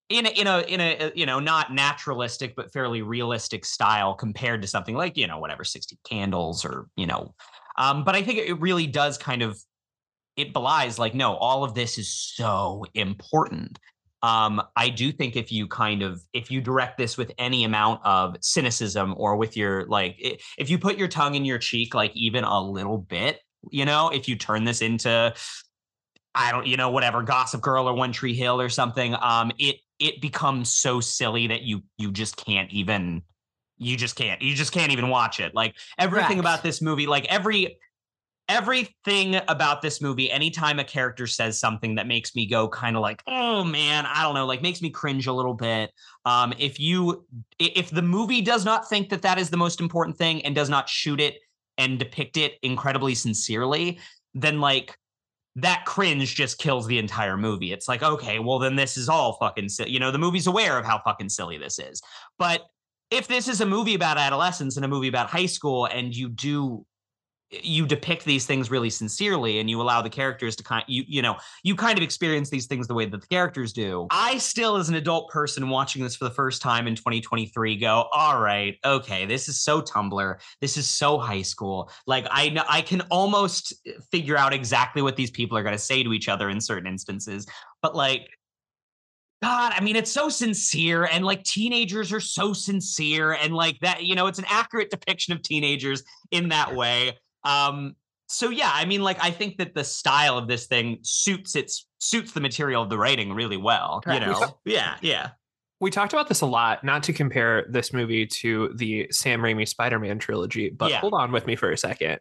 [0.09, 4.61] in a, in a in a you know not naturalistic but fairly realistic style compared
[4.61, 7.33] to something like you know whatever 60 candles or you know.
[7.77, 9.59] Um but i think it really does kind of
[10.35, 13.79] it belies like no all of this is so important
[14.21, 18.01] um i do think if you kind of if you direct this with any amount
[18.03, 20.15] of cynicism or with your like
[20.57, 23.39] if you put your tongue in your cheek like even a little bit
[23.71, 25.33] you know if you turn this into
[26.35, 29.77] i don't you know whatever gossip girl or one tree hill or something um it
[29.99, 33.21] it becomes so silly that you you just can't even
[33.77, 36.39] you just can't you just can't even watch it like everything Correct.
[36.39, 37.77] about this movie like every
[38.49, 43.01] everything about this movie anytime a character says something that makes me go kind of
[43.03, 45.91] like oh man i don't know like makes me cringe a little bit.
[46.25, 47.25] Um if you
[47.59, 50.69] if the movie does not think that that is the most important thing and does
[50.69, 51.35] not shoot it
[51.77, 53.99] and depict it incredibly sincerely
[54.33, 54.97] then like
[55.55, 57.71] that cringe just kills the entire movie.
[57.71, 60.79] It's like okay well then this is all fucking si- you know the movie's aware
[60.79, 62.01] of how fucking silly this is.
[62.39, 62.63] But
[63.11, 66.29] if this is a movie about adolescence and a movie about high school and you
[66.29, 66.85] do
[67.51, 71.21] you depict these things really sincerely and you allow the characters to kind you you
[71.21, 74.07] know you kind of experience these things the way that the characters do.
[74.11, 78.07] I still as an adult person watching this for the first time in 2023 go
[78.13, 80.39] all right okay this is so tumblr.
[80.61, 81.89] This is so high school.
[82.05, 83.73] Like i know i can almost
[84.11, 86.87] figure out exactly what these people are going to say to each other in certain
[86.87, 87.47] instances
[87.81, 88.29] but like
[89.41, 94.03] God, I mean, it's so sincere, and like teenagers are so sincere, and like that,
[94.03, 97.17] you know, it's an accurate depiction of teenagers in that way.
[97.43, 97.95] Um,
[98.27, 101.87] so yeah, I mean, like I think that the style of this thing suits its
[101.99, 104.01] suits the material of the writing really well.
[104.03, 104.21] Correct.
[104.21, 105.29] You know, yeah, yeah,
[105.81, 109.67] We talked about this a lot, not to compare this movie to the Sam Raimi
[109.67, 110.99] Spider-Man trilogy, but Yeah.
[110.99, 112.19] hold on with me for a second.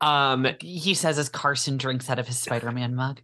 [0.00, 3.20] Um, He says as Carson drinks out of his Spider-Man mug.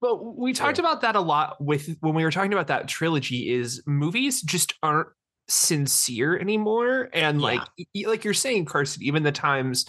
[0.00, 0.84] but we talked True.
[0.84, 4.74] about that a lot with when we were talking about that trilogy is movies just
[4.82, 5.08] aren't
[5.52, 7.48] sincere anymore and Yeah.
[7.48, 9.86] like like you're saying Carson even the times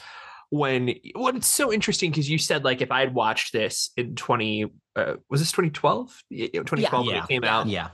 [0.50, 4.16] when well it's so interesting because you said like if I had watched this in
[4.16, 7.24] 20 uh, was this 2012 yeah, 2012 when Yeah.
[7.24, 7.60] it came Yeah.
[7.60, 7.90] out yeah,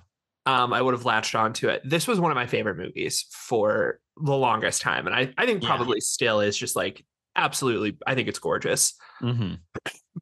[0.46, 1.82] um, I would have latched onto it.
[1.86, 5.62] This was one of my favorite movies for the longest time, and I, I think
[5.62, 5.68] Yeah.
[5.68, 7.06] probably still is just like
[7.36, 7.98] absolutely.
[8.08, 9.56] I think it's gorgeous, hmm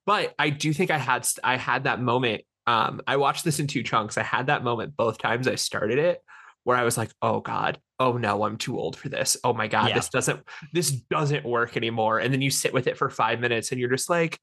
[0.05, 2.43] but I do think I had I had that moment.
[2.65, 4.17] Um, I watched this in two chunks.
[4.17, 6.21] I had that moment both times I started it,
[6.67, 9.37] where I was like, "Oh God, oh no, I'm too old for this.
[9.43, 9.95] Oh my God, Yeah.
[9.95, 10.41] this doesn't
[10.73, 13.89] this doesn't work anymore." And then you sit with it for five minutes, and you're
[13.89, 14.37] just like,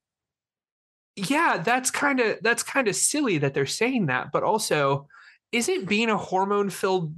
[1.16, 5.06] "Yeah, that's kind of that's kind of silly that they're saying that, but also."
[5.52, 7.14] isn't being a hormone filled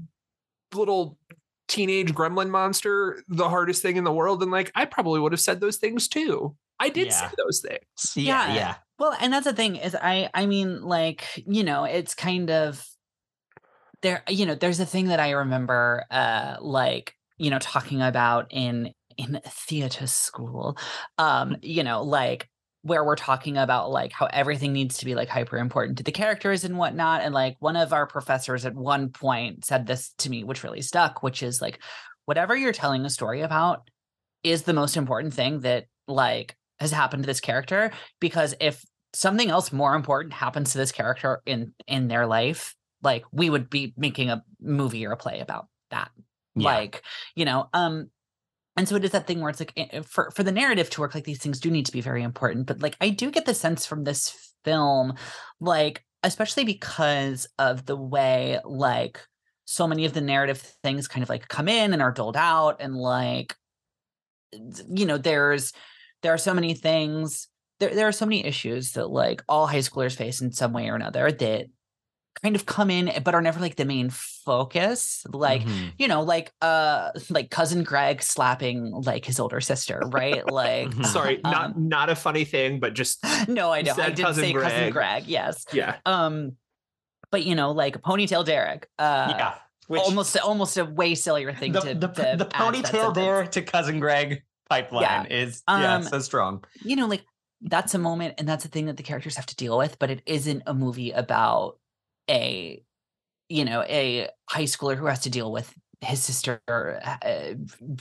[0.75, 1.17] little
[1.69, 4.43] teenage gremlin monster the hardest thing in the world?
[4.43, 6.55] And like, I probably would have said those things too.
[6.79, 7.81] I did say those things.
[8.15, 8.55] yeah, Yeah.
[8.55, 12.51] yeah, Well, and that's the thing is I I mean like, you know, it's kind
[12.51, 12.85] of
[14.03, 18.47] there you know, there's a thing that I remember uh like, you know, talking about
[18.51, 20.77] in in theater school.
[21.19, 22.49] Um, you know, like
[22.83, 26.13] where we're talking about like how everything needs to be like hyper important to the
[26.13, 27.23] characters and whatnot.
[27.23, 30.83] And like one of our professors at one point said this to me, which really
[30.83, 31.81] stuck, which is like
[32.27, 33.89] whatever you're telling a story about
[34.45, 39.51] is the most important thing that like has happened to this character because if something
[39.51, 42.77] else more important happens to this character in in their life
[43.11, 46.11] like we would be making a movie or a play about that
[46.55, 46.73] Yeah.
[46.73, 47.03] like
[47.35, 48.11] you know um
[48.77, 51.01] and so it is that thing where it's like eh, for for the narrative to
[51.01, 53.47] work like these things do need to be very important but like i do get
[53.47, 54.23] the sense from this
[54.65, 55.15] film
[55.61, 59.21] like especially because of the way like
[59.65, 62.77] so many of the narrative things kind of like come in and are doled out
[62.81, 63.55] and like
[65.01, 65.73] you know there's
[66.23, 69.79] there are so many things there, there are so many issues that like all high
[69.79, 71.67] schoolers face in some way or another that
[72.43, 75.93] kind of come in but are never like the main focus like Mhm.
[75.99, 81.07] you know like uh like cousin greg slapping like his older sister right like Mhm.
[81.07, 84.15] Sorry, not Um, not a funny thing, but just no i You know i said
[84.15, 84.93] did cousin say cousin Greg.
[84.93, 85.97] greg yes yeah.
[86.07, 86.53] um
[87.31, 89.55] but you know like ponytail derek uh yeah.
[89.89, 92.53] Which, almost almost a way sillier thing the, to, the, to the add to that
[92.53, 93.15] ponytail sentence.
[93.17, 96.65] there to cousin Greg pipeline is yeah Um, so strong.
[96.83, 97.25] you know, like
[97.63, 100.11] that's a moment and that's a thing that the characters have to deal with, but
[100.11, 101.79] it isn't a movie about
[102.31, 102.83] a
[103.49, 107.55] you know, a high schooler who has to deal with his sister uh,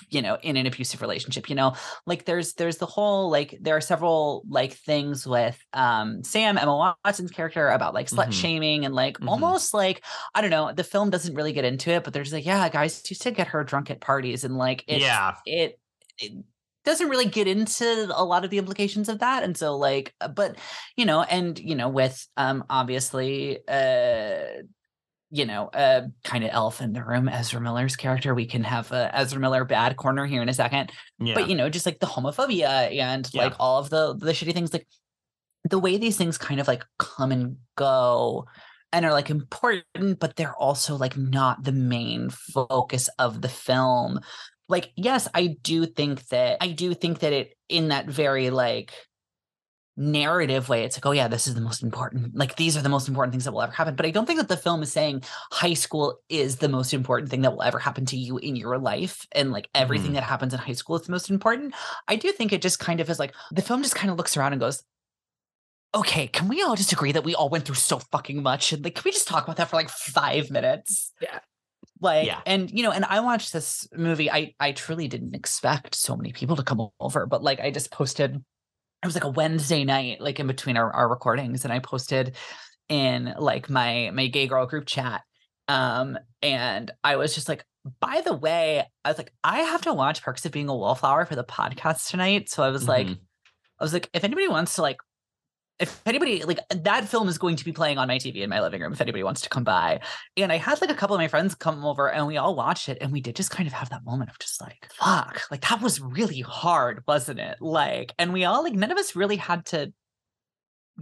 [0.09, 1.73] you know in an abusive relationship you know
[2.05, 6.75] like there's there's the whole like there are several like things with um sam emma
[7.05, 8.33] watson's character about like slut Mhm.
[8.33, 9.29] shaming and like Mhm.
[9.29, 10.03] almost like
[10.35, 13.01] i don't know the film doesn't really get into it but there's like yeah guys
[13.09, 15.35] used to get her drunk at parties and like it's, yeah.
[15.45, 15.79] it,
[16.17, 16.33] it
[16.86, 20.28] doesn't really get into a lot of the implications of that and so like uh,
[20.28, 20.56] but
[20.95, 24.62] you know and you know with um obviously uh
[25.32, 28.91] you know a kind of elf in the room ezra miller's character we can have
[28.91, 31.34] a ezra miller bad corner here in a second Yeah.
[31.34, 33.43] but you know just like the homophobia and Yeah.
[33.45, 34.88] like all of the the shitty things like
[35.69, 38.45] the way these things kind of like come and go
[38.93, 44.19] and are like important but they're also like not the main focus of the film
[44.67, 48.93] like yes i do think that i do think that it in that very like
[49.97, 52.89] narrative way it's like oh yeah this is the most important like these are the
[52.89, 54.91] most important things that will ever happen but i don't think that the film is
[54.91, 55.23] saying
[55.54, 58.78] high school is the most important thing that will ever happen to you in your
[58.78, 60.15] life and like everything Mhm.
[60.15, 61.73] that happens in high school is the most important
[62.10, 64.36] i do think it just kind of is like the film just kind of looks
[64.36, 64.84] around and goes
[65.93, 68.84] okay can we all just agree that we all went through so fucking much and
[68.84, 71.39] like can we just talk about that for like five minutes Yeah.
[72.05, 72.39] Like Yeah.
[72.45, 76.31] and you know and i watched this movie i i truly didn't expect so many
[76.31, 80.21] people to come over but like i just posted it was like a wednesday night
[80.21, 82.35] like in between our, our recordings and i posted
[82.87, 85.21] in like my my gay girl group chat
[85.67, 87.65] um and i was just like
[87.99, 91.25] by the way i was like i have to watch perks of being a wallflower
[91.25, 93.17] for the podcast tonight so i was like Mhm.
[93.79, 94.97] i was like if anybody wants to like
[95.79, 98.61] if anybody like that film is going to be playing on my TV in my
[98.61, 99.99] living room if anybody wants to come by.
[100.38, 102.88] And I had like a couple of my friends come over and we all watched
[102.88, 105.67] it and we did just kind of have that moment of just like, fuck, like
[105.67, 107.57] that was really hard, wasn't it?
[107.59, 109.91] Like, and we all like none of us really had to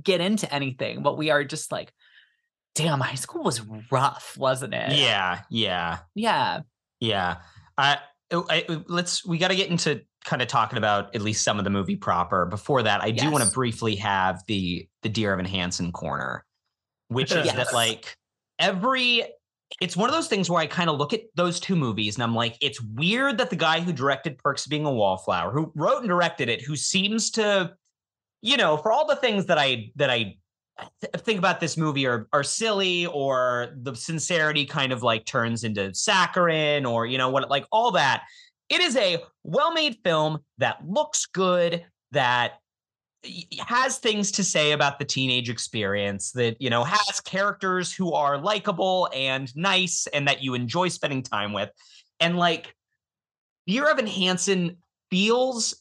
[0.02, 1.94] get into anything, but we are just like,
[2.74, 4.94] damn, high school was rough, wasn't it?
[4.94, 5.42] yeah.
[5.52, 6.00] Yeah.
[6.16, 6.62] Yeah.
[7.00, 7.36] Yeah.
[7.78, 8.00] I,
[8.32, 11.58] I, I- let's we got to get into kind of talking about at least some
[11.58, 12.46] of the movie proper.
[12.46, 16.46] Before that, I do want to briefly have the the Dear Evan Hansen corner,
[17.10, 18.18] which is that like
[18.60, 19.24] every
[19.82, 22.24] it's one of those things where I kind of look at those two movies and
[22.24, 25.72] I'm like, it's weird that the guy who directed Perks of Being a Wallflower, who
[25.76, 27.74] wrote and directed it, who seems to,
[28.42, 30.38] you know, for all the things that I that I
[31.02, 35.64] th- think about this movie are are silly or the sincerity kind of like turns
[35.64, 38.24] into saccharine or you know what like all that
[38.70, 42.54] it is a well-made film that looks good that
[43.60, 48.38] has things to say about the teenage experience that you know has characters who are
[48.38, 51.70] likable and nice and that you enjoy spending time with
[52.20, 52.76] and like
[53.66, 54.78] Dear Evan Hansen
[55.10, 55.76] feels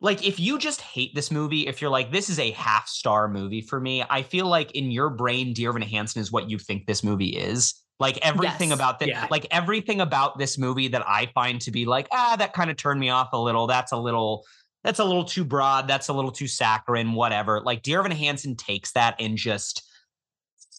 [0.00, 3.28] like if you just hate this movie, if you're like, this is a half star
[3.28, 6.58] movie for me, I feel like in your brain, Dear Evan Hansen is what you
[6.58, 7.74] think this movie is.
[8.00, 8.78] Like everything Yes.
[8.78, 9.26] about that, Yeah.
[9.30, 12.76] like everything about this movie that I find to be like, ah, that kind of
[12.76, 13.66] turned me off a little.
[13.66, 14.44] That's a little,
[14.84, 15.88] that's a little too broad.
[15.88, 17.60] That's a little too saccharine, whatever.
[17.60, 19.82] Like Dear Evan Hansen takes that and just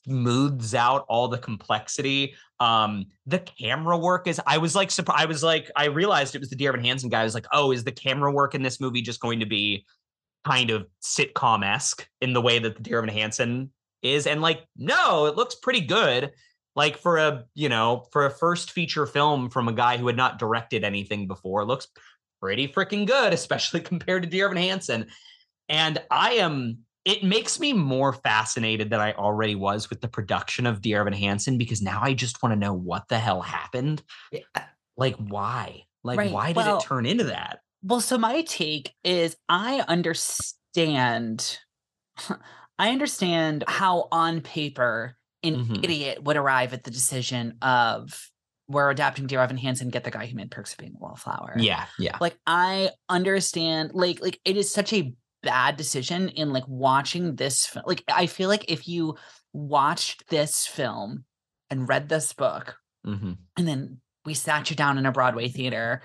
[0.05, 2.33] smooths out all the complexity.
[2.59, 5.21] Um, the camera work is I was like surprised.
[5.21, 7.21] I was like, I realized it was the Dear Evan Hansen guy.
[7.21, 9.85] I was like, oh, is the camera work in this movie just going to be
[10.45, 14.25] kind of sitcom-esque in the way that the Dear Evan Hansen is?
[14.25, 16.31] And like, no, it looks pretty good.
[16.79, 20.15] Like for a, you know, for a first feature film from a guy who had
[20.15, 21.89] not directed anything before, looks
[22.41, 25.07] pretty freaking good, especially compared to Dear Evan Hansen.
[25.67, 30.65] And I am it makes me more fascinated than I already was with the production
[30.65, 34.01] of Dear Evan Hansen because now I just want to know what the hell happened.
[34.55, 34.61] Uh
[34.95, 35.83] like why?
[36.05, 37.59] Like Right, why did well- it turn into that?
[37.83, 41.59] Well, so my take is I understand
[42.79, 45.83] I understand how on paper an Mhm.
[45.83, 48.29] idiot would arrive at the decision of
[48.67, 51.55] we're adapting Dear Evan Hansen, get the guy who made Perks of Being a Wallflower.
[51.57, 52.17] Yeah, yeah.
[52.21, 57.75] Like I understand like like it is such a bad decision in like watching this
[57.85, 59.15] like I feel like if you
[59.53, 61.23] watched this film
[61.69, 66.03] and read this book hmm and then we sat you down in a Broadway theater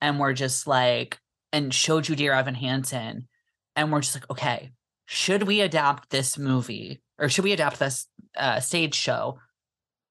[0.00, 1.18] and we're just like,
[1.52, 3.28] and showed you Dear Evan Hansen.
[3.74, 4.70] And we're just like, okay,
[5.06, 8.06] should we adapt this movie or should we adapt this
[8.36, 9.38] uh, stage show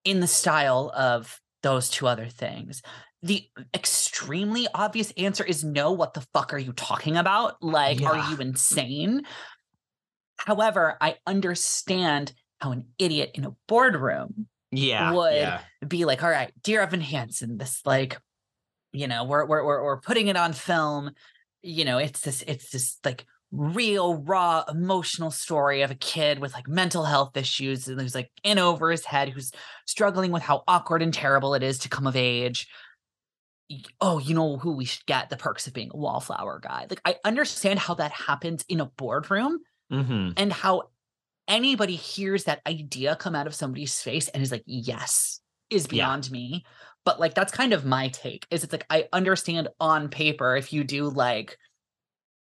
[0.03, 2.82] in the style of those two other things?
[3.24, 5.91] The extremely obvious answer is no.
[5.91, 7.62] What the fuck are you talking about?
[7.64, 8.10] Like, Yeah.
[8.10, 9.24] are you insane?
[10.38, 15.12] However, I understand how an idiot in a boardroom Yeah.
[15.14, 15.62] would yeah.
[15.88, 18.20] be like, all right, dear Evan Hansen, this like,
[18.91, 21.12] you know, we're we're we're, we're putting it on film.
[21.62, 23.26] You know, it's this it's this like
[23.58, 28.30] real raw emotional story of a kid with like mental health issues and who's like
[28.43, 29.51] in over his head who's
[29.86, 32.68] struggling with how awkward and terrible it is to come of age
[34.01, 37.01] oh you know who we should get the perks of being a wallflower guy like
[37.06, 39.60] i understand how that happens in a boardroom
[39.91, 40.32] Mm-hmm.
[40.38, 40.89] and how
[41.47, 45.39] anybody hears that idea come out of somebody's face and is like yes
[45.70, 45.89] is Yeah.
[45.91, 46.66] beyond me
[47.06, 50.74] but like that's kind of my take is it's like i understand on paper if
[50.74, 51.56] you do like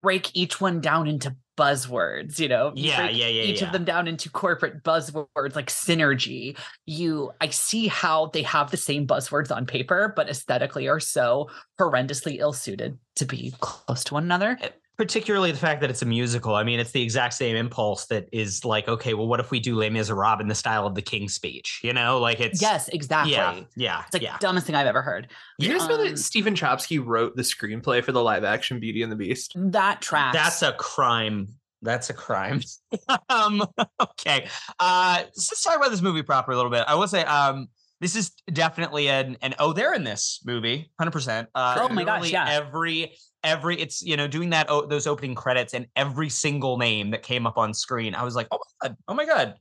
[0.02, 2.72] break each one down into buzzwords you know?
[2.74, 3.66] You Yeah, break yeah, yeah, each yeah.
[3.66, 6.56] of them down into corporate buzzwords like synergy.
[6.86, 11.50] You i see how they have the same buzzwords on paper but aesthetically are so
[11.78, 14.68] horrendously ill suited to be close to one another eh,
[15.00, 16.54] particularly the fact that it's a musical.
[16.54, 19.58] I mean, it's the exact same impulse that is like, okay, well, what if we
[19.58, 21.80] do Les Miserables in the style of the King's Speech?
[21.82, 24.36] You know, like it's yes exactly yeah, yeah, it's like yeah.
[24.40, 28.04] dumbest thing i've ever heard You guys know Um, that Stephen Chbosky wrote the screenplay
[28.04, 29.54] for the live action Beauty and the Beast?
[29.56, 31.48] that tracks That's a crime.
[31.80, 32.60] That's a crime.
[33.30, 33.62] um,
[34.02, 34.48] okay.
[34.78, 36.84] Uh, so let's talk about this movie proper a little bit.
[36.86, 37.68] I will say, um,
[38.00, 41.48] this is definitely an an oh, they're in this movie, hundred percent.
[41.54, 42.46] Uh, Oh my gosh, yeah.
[42.48, 47.10] Every every it's you know doing that oh, those opening credits and every single name
[47.10, 49.54] that came up on screen, I was like, oh my god, oh my god,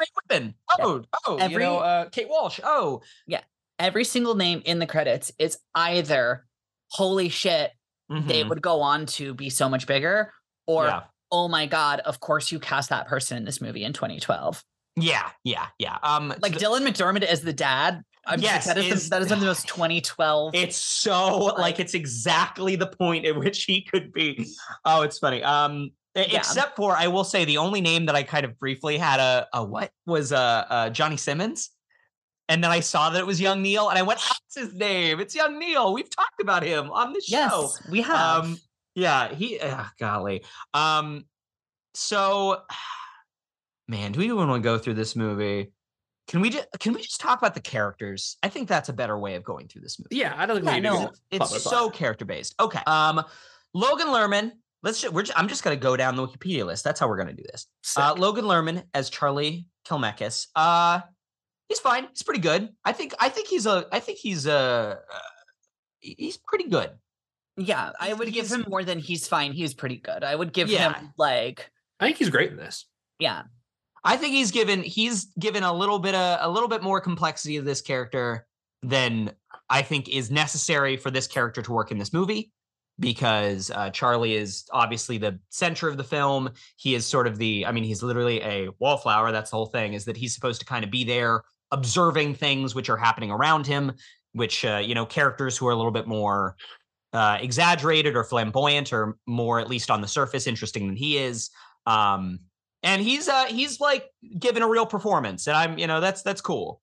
[0.00, 3.40] Mae Whitman, oh oh, you know, uh, Kate Walsh, oh yeah
[3.78, 6.46] every single name in the credits is either
[6.88, 7.72] holy shit
[8.08, 10.32] they mhm, would go on to be so much bigger
[10.66, 11.02] or yeah.
[11.32, 14.62] oh my god of course you cast that person in this movie in 2012
[14.96, 15.98] Yeah, yeah, yeah.
[16.02, 19.10] Um, like the- dylan mcdermott as the dad i'm just Yes, that is, is- the,
[19.16, 23.24] that is one of the most 2012 It's so like, Like- it's exactly the point
[23.26, 24.46] at which he could be.
[24.84, 25.42] Oh, it's funny.
[25.42, 26.22] Um, Yeah.
[26.38, 29.48] except for I will say the only name that I kind of briefly had a,
[29.52, 31.70] a what was uh, uh Johnny Simmons,
[32.48, 35.18] and then I saw that it was Young Neil, and I went, "That's his name.
[35.18, 35.92] It's Young Neil.
[35.92, 38.58] We've talked about him on the yes show." we have Um,
[38.94, 39.58] yeah, he.
[39.58, 40.44] Uh, golly.
[40.72, 41.24] Um,
[41.94, 42.62] so,
[43.88, 45.72] man, do we even want to go through this movie?
[46.28, 48.38] Can we just can we just talk about the characters?
[48.42, 50.16] I think that's a better way of going through this movie.
[50.16, 52.54] Yeah, I don't think Yeah, we need no, to It's so character based.
[52.58, 52.80] Okay.
[52.86, 53.22] Um,
[53.74, 54.52] Logan Lerman.
[54.82, 55.02] Let's.
[55.02, 55.22] Ju- we're.
[55.24, 56.82] Ju- I'm just gonna go down the Wikipedia list.
[56.84, 57.66] That's how we're gonna do this.
[57.96, 60.46] Uh, Logan Lerman as Charlie Kelmeckis.
[60.56, 61.00] Uh,
[61.68, 62.06] he's fine.
[62.10, 62.70] He's pretty good.
[62.84, 63.14] I think.
[63.20, 63.86] I think he's a.
[63.92, 64.98] I think he's a.
[65.12, 65.18] Uh,
[66.00, 66.90] he's pretty good.
[67.56, 70.52] yeah i he's- would give him more than he's fine he's pretty good i would
[70.52, 70.92] give Yeah.
[70.94, 71.70] him like
[72.00, 72.86] I think he's great in this.
[73.18, 73.42] yeah
[74.04, 74.82] I think he's given.
[74.82, 78.46] He's given a little bit of a little bit more complexity to this character
[78.82, 79.32] than
[79.70, 82.52] I think is necessary for this character to work in this movie.
[83.00, 86.50] Because uh, Charlie is obviously the center of the film.
[86.76, 87.66] He is sort of the.
[87.66, 89.32] I mean, he's literally a wallflower.
[89.32, 89.94] That's the whole thing.
[89.94, 91.42] Is that he's supposed to kind of be there,
[91.72, 93.92] observing things which are happening around him.
[94.32, 96.56] Which uh, you know, characters who are a little bit more
[97.14, 101.50] uh, exaggerated or flamboyant, or more at least on the surface interesting than he is.
[101.86, 102.38] Um,
[102.84, 104.04] and he's uh he's like
[104.38, 106.80] given a real performance, and I'm you know that's that's cool.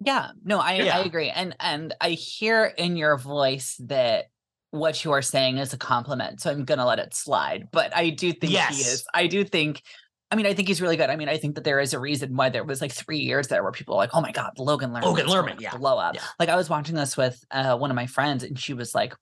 [0.00, 0.98] Yeah, no, I Yeah.
[0.98, 1.30] I agree.
[1.30, 4.26] And and I hear in your voice that
[4.70, 6.40] what you are saying is a compliment.
[6.40, 7.68] So I'm gonna let it slide.
[7.72, 9.04] But I do think he is.
[9.12, 9.82] I do think
[10.30, 11.10] I mean, I think he's really good.
[11.10, 13.46] I mean, I think that there is a reason why there was like three years
[13.46, 15.04] there where people were like, oh my God, Logan Lerman.
[15.04, 16.16] Logan Lerman, yeah, Blow up.
[16.16, 16.22] yeah.
[16.40, 19.14] Like I was watching this with uh, one of my friends and she was like,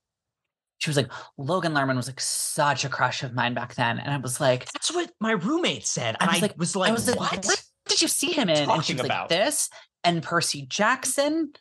[0.79, 3.99] she was like, Logan Lerman was like such a crush of mine back then.
[3.99, 6.81] And I was like, That's what my roommate said, and I I was was like-
[6.81, 7.45] like, I was like, what?
[7.45, 8.69] what did you see him in?
[8.69, 9.29] And she was about?
[9.29, 9.69] like, this
[10.03, 11.51] and Percy Jackson.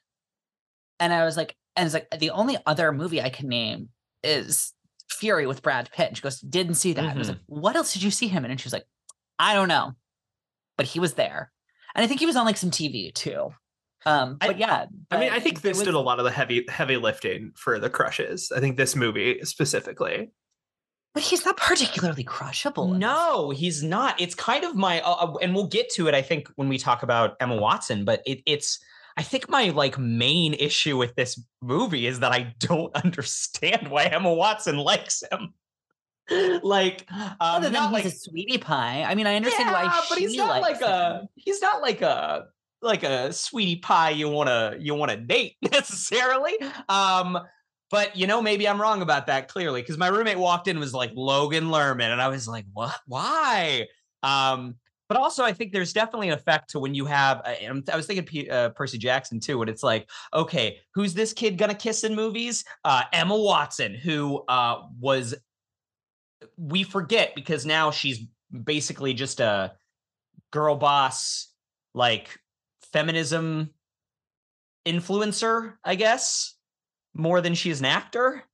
[1.01, 3.89] And I was like, and it's like the only other movie I can name
[4.23, 4.73] is
[5.11, 6.09] Fury with Brad Pitt.
[6.09, 7.05] And she goes, didn't see that.
[7.05, 7.61] I was like, mm-hmm.
[7.61, 8.51] what else did you see him in?
[8.51, 8.87] And she was like,
[9.39, 9.93] I don't know,
[10.77, 11.51] but he was there.
[11.95, 13.51] And I think he was on like some TV too.
[14.05, 16.30] Um, I- but yeah, I mean, I think this was- did a lot of the
[16.30, 18.50] heavy heavy lifting for the crushes.
[18.55, 20.30] I think this movie specifically.
[21.14, 22.88] But he's not particularly crushable.
[22.88, 24.18] No, he's not.
[24.18, 26.14] It's kind of my, uh, uh, and we'll get to it.
[26.14, 28.78] I think when we talk about Emma Watson, but it, it's.
[29.18, 34.05] I think my like main issue with this movie is that I don't understand why
[34.05, 35.53] Emma Watson likes him.
[36.62, 39.03] like, um, Other than not he's like a sweetie pie.
[39.03, 41.82] I mean, I understand why Yeah, she but he's not likes like a he's not
[41.82, 42.46] like a
[42.83, 46.55] like a sweetie pie you want to you want to date necessarily.
[46.89, 47.39] Um
[47.91, 50.95] but you know maybe I'm wrong about that clearly cuz my roommate walked in was
[50.95, 53.87] like Logan Lerman and I was like what why?
[54.22, 54.76] Um
[55.09, 57.55] but also I think there's definitely an effect to when you have uh,
[57.93, 61.59] I was thinking P- uh, Percy Jackson too and it's like okay, who's this kid
[61.59, 62.64] to kiss in movies?
[62.85, 65.35] Uh Emma Watson who uh was
[66.57, 68.20] we forget because now she's
[68.64, 69.72] basically just a
[70.51, 71.49] girl boss
[71.95, 72.39] like
[72.93, 73.70] feminism
[74.86, 76.55] influencer i guess
[77.14, 78.45] more than she's an actor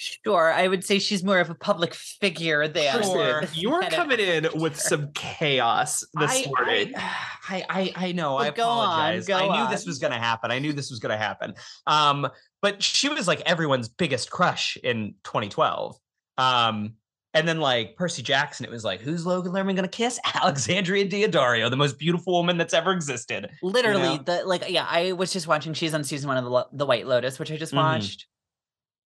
[0.00, 3.02] Sure, I would say she's more of a public figure than.
[3.02, 3.42] Sure.
[3.52, 6.92] You're coming in with some chaos this I, morning.
[6.96, 8.36] I, I, I know.
[8.36, 9.70] I But go on, go I knew on.
[9.72, 10.52] this was going to happen.
[10.52, 11.54] I knew this was going to happen.
[11.88, 12.28] Um,
[12.62, 15.96] but she was like everyone's biggest crush in 2012.
[16.36, 16.92] Um,
[17.34, 20.18] and then like Percy Jackson, it was like, who's Logan Lerman going to kiss?
[20.34, 23.50] Alexandria Daddario, the most beautiful woman that's ever existed.
[23.62, 24.22] Literally, know?
[24.24, 24.86] the like, yeah.
[24.88, 25.74] I was just watching.
[25.74, 27.76] She's on season one of the the White Lotus, which I just Mhm.
[27.76, 28.26] watched,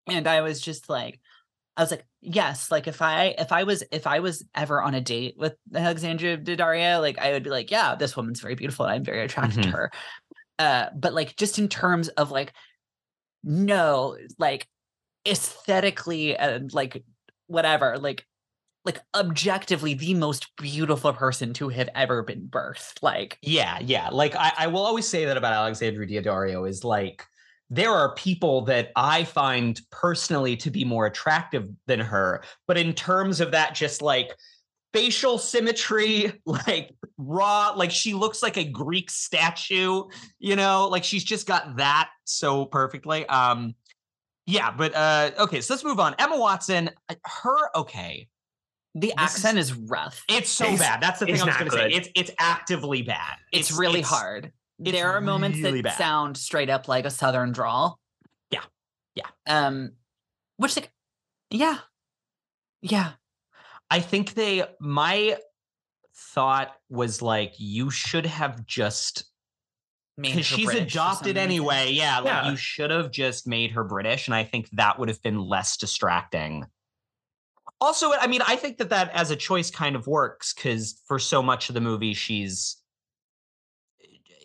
[0.06, 1.20] and I was just like,
[1.76, 4.94] I was like, yes, like if I if I was if I was ever on
[4.94, 8.84] a date with Alexandria Daddario, like I would be like, yeah, this woman's very beautiful,
[8.84, 9.72] and I'm very attracted to Mhm.
[9.72, 9.90] her.
[10.58, 12.52] Uh, but like just in terms of like,
[13.42, 14.68] no, like
[15.26, 17.02] aesthetically and like
[17.52, 18.26] whatever, like
[18.84, 23.02] like objectively the most beautiful person to have ever been birthed.
[23.02, 24.08] Like Yeah, yeah.
[24.10, 27.24] Like I, I will always say that about Alexandra Daddario is like
[27.70, 32.92] there are people that I find personally to be more attractive than her, but in
[32.92, 34.30] terms of that, just like
[34.92, 40.04] facial symmetry, like raw, like she looks like a Greek statue,
[40.38, 43.26] you know, like she's just got that so perfectly.
[43.26, 43.74] Um,
[44.46, 46.14] yeah, but uh, okay, so let's move on.
[46.18, 48.28] Emma Watson, uh, her okay.
[48.94, 50.22] the This accent is, rough.
[50.28, 51.00] It's so It's- bad.
[51.00, 51.90] That's the thing I was going to say.
[51.90, 53.36] It's it's actively bad.
[53.52, 54.52] It's, really hard.
[54.78, 55.98] it's there are moments really that bad.
[55.98, 57.98] sound straight up like a southern drawl.
[58.50, 58.62] Yeah.
[59.14, 59.26] Yeah.
[59.46, 59.92] Um,
[60.56, 60.90] which like,
[61.50, 61.78] yeah,
[62.82, 63.12] yeah,
[63.90, 65.36] I think they my
[66.14, 69.24] thought was like you should have just
[70.20, 71.90] because she's British adopted anyway.
[71.92, 72.50] Yeah, like Yeah.
[72.50, 75.76] you should have just made her British, and I think that would have been less
[75.76, 76.66] distracting.
[77.80, 81.18] Also, I mean, I think that that as a choice kind of works because for
[81.18, 82.76] so much of the movie, she's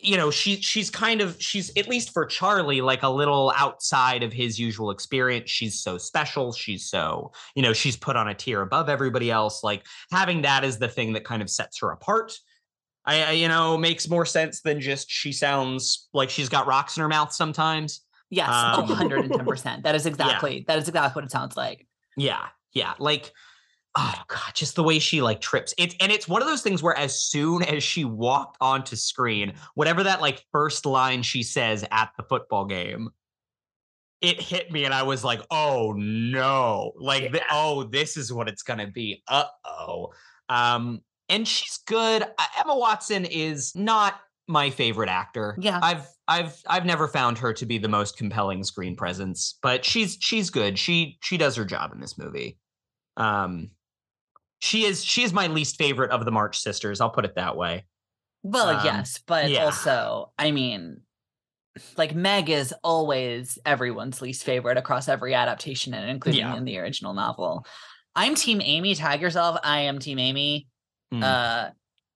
[0.02, 4.22] you know she she's kind of she's at least for charlie like a little outside
[4.22, 8.34] of his usual experience she's so special she's so you know she's put on a
[8.34, 11.90] tier above everybody else like having that is the thing that kind of sets her
[11.90, 12.32] apart
[13.08, 16.96] I, I you know makes more sense than just she sounds like she's got rocks
[16.96, 19.82] in her mouth sometimes Yes, Um, one hundred and ten percent.
[19.84, 21.86] That is exactly that is exactly what it sounds like.
[22.16, 22.94] Yeah, yeah.
[22.98, 23.32] Like,
[23.96, 25.72] oh god, just the way she like trips.
[25.78, 29.54] It's and it's one of those things where as soon as she walked onto screen,
[29.74, 33.10] whatever that like first line she says at the football game,
[34.20, 36.92] it hit me and I was like, oh no.
[36.96, 39.22] Like the, oh, this is what it's gonna be.
[39.26, 40.12] Uh-oh.
[40.50, 42.22] Um, and she's good.
[42.58, 45.56] Emma Watson is not my favorite actor.
[45.60, 45.78] Yeah.
[45.82, 50.16] I've I've I've never found her to be the most compelling screen presence, but she's
[50.20, 50.78] she's good.
[50.78, 52.58] She she does her job in this movie.
[53.16, 53.70] Um
[54.60, 57.00] she is she is my least favorite of the March sisters.
[57.00, 57.84] I'll put it that way.
[58.42, 59.64] Well, Um, yes, but yeah.
[59.64, 61.00] also, I mean,
[61.96, 66.56] like Meg is always everyone's least favorite across every adaptation, and including Yeah.
[66.56, 67.66] in the original novel.
[68.16, 68.94] I'm Team Amy.
[68.94, 69.58] Tag yourself.
[69.62, 70.66] I am Team Amy.
[71.12, 71.22] Mm.
[71.22, 71.70] Uh,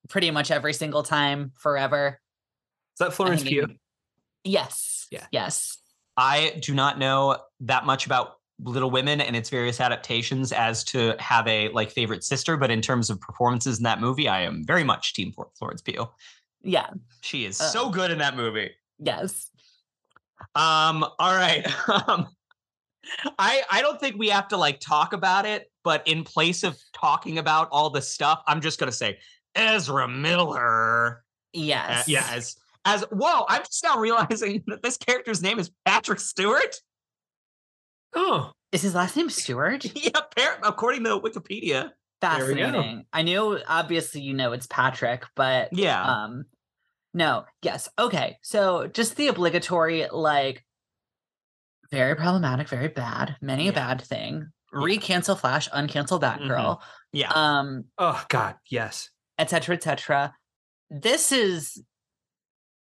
[0.08, 2.20] pretty much every single time, forever.
[2.94, 3.66] Is that Florence Pugh?
[4.44, 5.06] Yes.
[5.10, 5.26] Yeah.
[5.30, 5.78] Yes.
[6.16, 11.16] I do not know that much about Little Women and its various adaptations as to
[11.18, 14.64] have a like favorite sister, but in terms of performances in that movie, I am
[14.66, 16.06] very much Team Flor- Florence Pugh.
[16.62, 16.90] Yeah.
[17.22, 18.70] She is Uh, so good in that movie.
[18.98, 19.48] Yes.
[20.54, 21.66] Um, all right.
[21.88, 22.28] Um,
[23.36, 26.78] I I don't think we have to like talk about it, but in place of
[26.92, 29.18] talking about all the stuff, I'm just gonna say
[29.54, 31.18] Ezra Miller.
[31.18, 31.20] Uh,
[31.54, 32.08] Yes.
[32.08, 36.76] yeah, as as whoa, I'm just now realizing that this character's name is Patrick Stewart.
[38.14, 39.84] Oh, Is his last name Stewart?
[39.94, 41.90] yeah, appar- according to Wikipedia.
[42.20, 42.62] There we go.
[42.64, 43.04] Fascinating.
[43.12, 46.02] I knew obviously you know it's Patrick, but Yeah.
[46.02, 46.44] um
[47.14, 47.88] no, yes.
[47.98, 48.38] Okay.
[48.42, 50.64] So just the obligatory like
[51.90, 54.48] very problematic, very bad, many a bad thing.
[54.72, 54.78] Yeah.
[54.80, 56.80] Recancel Flash, uncancel Batgirl,
[57.12, 57.30] yeah.
[57.34, 59.10] um, oh God, yes.
[59.38, 60.34] et cetera, et cetera.
[60.90, 61.82] This is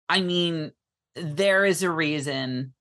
[0.09, 0.73] I mean,
[1.15, 2.75] there is a reason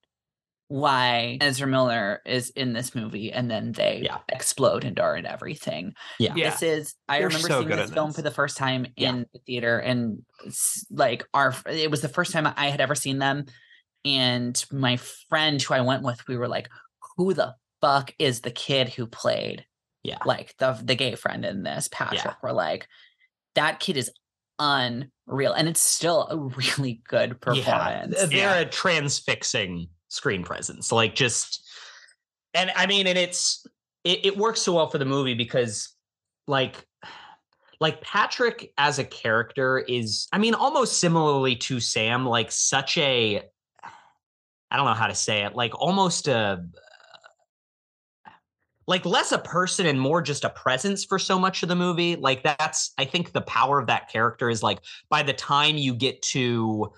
[0.68, 4.20] why Ezra Miller is in this movie and then they Yeah.
[4.30, 5.93] explode and are in everything.
[6.20, 6.34] Yeah.
[6.36, 6.51] Yeah.
[6.51, 8.16] This is I They're remember so seeing this film this.
[8.18, 9.10] for the first time Yeah.
[9.10, 12.93] in the theater and s- like our it was the first time I had ever
[12.93, 13.45] seen them
[14.05, 14.97] and my
[15.30, 16.70] friend who I went with we were like
[17.18, 19.66] who the fuck is the kid who played
[20.04, 20.20] Yeah.
[20.26, 22.88] like the the gay friend in this Patrick we're like
[23.56, 24.12] that kid is
[24.60, 26.38] unreal and it's still a
[26.78, 28.60] really good performance th- they're Yeah.
[28.60, 30.92] a transfixing screen presence.
[30.92, 31.64] Like just,
[32.54, 33.66] and I mean, and it's
[34.04, 35.94] it, it works so well for the movie because,
[36.48, 36.84] like,
[37.80, 43.44] like Patrick as a character is, I mean, almost similarly to Sam, like such a,
[44.72, 46.66] I don't know how to say it, like almost a.
[48.90, 52.16] like less a person and more just a presence for so much of the movie.
[52.16, 54.80] Like that's I think the power of that character is like
[55.12, 56.92] by the time you get to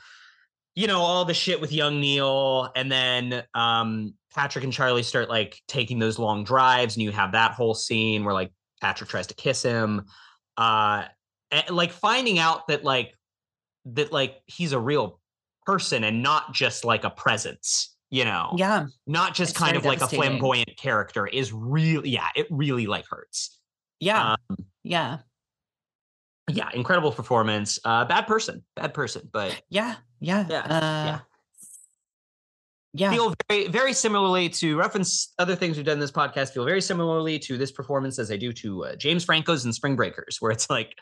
[0.74, 5.28] you know all the shit with young Neil and then um Patrick and Charlie start
[5.28, 9.28] like taking those long drives and you have that whole scene where like Patrick tries
[9.28, 10.06] to kiss him
[10.56, 11.04] uh
[11.52, 13.14] and, like finding out that like
[13.84, 15.20] that like he's a real
[15.66, 18.86] person and not just like a presence you know Yeah.
[19.07, 23.05] not just It's kind of like a flamboyant character is really yeah it really like
[23.09, 23.57] hurts
[23.99, 24.34] Yeah.
[24.49, 25.20] um, yeah.
[26.49, 29.95] yeah incredible performance uh bad person bad person but Yeah.
[30.20, 30.45] Yeah.
[30.49, 31.20] Yeah, Uh, yeah.
[32.93, 33.12] yeah.
[33.12, 36.82] feel very very similarly to reference other things we've done in this podcast feel very
[36.82, 40.51] similarly to this performance as i do to uh, james franco's and spring breakers where
[40.51, 40.95] it's like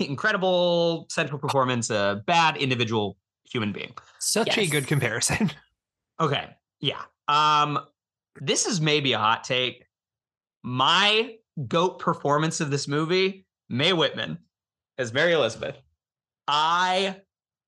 [0.00, 3.16] incredible central performance a bad individual
[3.50, 5.52] human being Such a good comparison.
[6.20, 6.48] Okay.
[6.80, 7.02] Yeah.
[7.28, 7.78] Um
[8.40, 9.84] this is maybe a hot take.
[10.62, 11.36] My
[11.68, 14.38] goat performance of this movie, Mae Whitman
[14.98, 15.76] as Mary Elizabeth.
[16.48, 17.16] I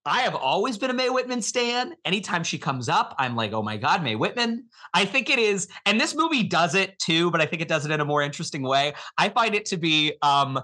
[0.05, 1.93] I have always been a Mae Whitman stan.
[2.05, 5.67] Anytime she comes up, I'm like, "Oh my god, Mae Whitman." I think it is
[5.85, 8.21] and this movie does it too, but I think it does it in a more
[8.21, 8.93] interesting way.
[9.17, 10.59] I find it to be um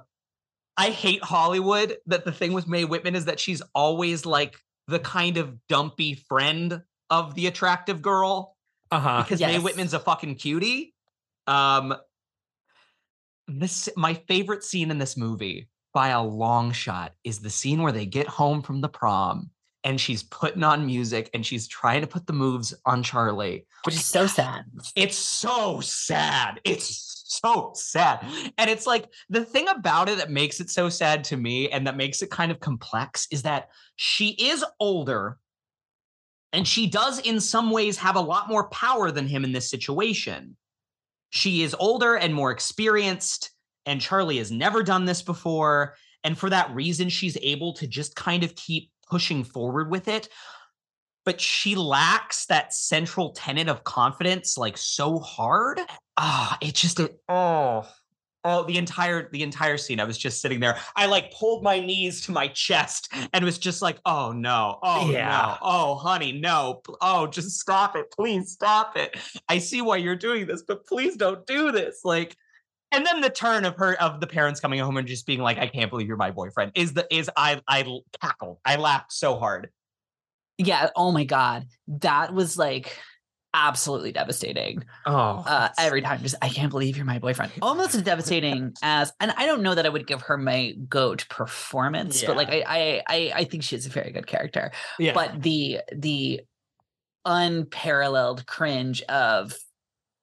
[0.77, 4.57] I hate Hollywood that the thing with Mae Whitman is that she's always like
[4.88, 8.56] the kind of dumpy friend of the attractive girl
[8.91, 9.24] Uh-huh.
[9.24, 9.60] because Mae.
[9.60, 10.93] Whitman's a fucking cutie.
[11.47, 11.95] Um,
[13.47, 17.91] this my favorite scene in this movie by a long shot is the scene where
[17.91, 19.49] they get home from the prom
[19.84, 23.68] and she's putting on music and she's trying to put the moves on Charlie.
[23.84, 24.66] Which is so sad.
[24.95, 26.60] It's so sad.
[26.66, 28.26] It's so sad.
[28.58, 31.86] And it's like the thing about it that makes it so sad to me and
[31.86, 35.38] that makes it kind of complex is that she is older
[36.56, 39.70] and she does, in some ways, have a lot more power than him in this
[39.70, 40.56] situation.
[41.30, 43.51] She is older and more experienced,
[43.86, 45.95] and Charlie has never done this before.
[46.24, 50.30] And for that reason, she's able to just kind of keep pushing forward with it
[51.26, 55.82] but she lacks that central tenet of confidence like so hard.
[56.18, 57.89] Ah, it just it, oh
[58.46, 60.00] oh the entire the entire scene.
[60.00, 60.78] I was just sitting there.
[60.96, 65.10] I like pulled my knees to my chest and was just like, oh no, oh
[65.12, 65.28] Yeah.
[65.28, 69.18] no, oh honey, no, oh just stop it, please stop it.
[69.50, 72.02] I see why you're doing this, but please don't do this.
[72.06, 72.36] Like.
[72.91, 75.58] And then the turn of her of the parents coming home and just being like,
[75.58, 77.84] "I can't believe you're my boyfriend." Is the is I I
[78.22, 78.60] cackled.
[78.64, 79.70] I laughed so hard.
[80.58, 80.91] Yeah.
[80.96, 81.66] Oh my God.
[81.88, 82.98] That was like
[83.56, 84.84] absolutely devastating.
[85.06, 87.53] Oh, Uh, every time, just I can't believe you're my boyfriend.
[87.62, 91.26] Almost as devastating as, and I don't know that I would give her my goat
[91.30, 94.72] performance, but like I, I, I, I think she's a very good character.
[94.99, 95.14] Yeah.
[95.14, 96.41] But the the
[97.26, 99.56] unparalleled cringe of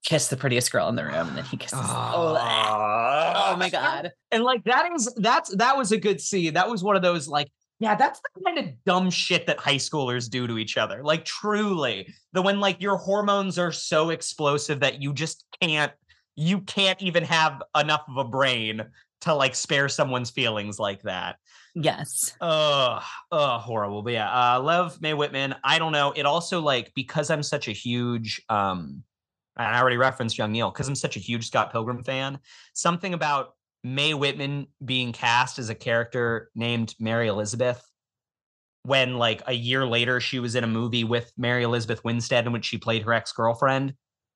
[0.05, 1.79] kiss the prettiest girl in the room, and then he kisses.
[1.81, 4.13] Oh, oh my god.
[4.31, 6.55] And like that is that's that was a good scene.
[6.55, 7.49] That was one of those like,
[7.79, 11.03] yeah, that's the kind of dumb shit that high schoolers do to each other.
[11.03, 15.93] Like truly, the when like your hormones are so explosive that you just can't
[16.35, 18.83] you can't even have enough of a brain
[19.23, 21.37] to like spare someone's feelings like that.
[21.75, 22.35] Yes.
[22.41, 23.01] Oh,
[23.31, 24.03] oh, horrible.
[24.03, 25.55] But yeah, uh, love Mae Whitman.
[25.63, 26.13] I don't know.
[26.15, 29.03] It also like because I'm such a huge um,
[29.57, 32.39] and I already referenced Young Neil because I'm such a huge Scott Pilgrim fan.
[32.75, 33.55] Something about
[33.85, 37.85] Mae Whitman being cast as a character named Mary Elizabeth
[38.85, 42.53] when like a year later she was in a movie with Mary Elizabeth Winstead in
[42.53, 43.95] which she played her ex girlfriend.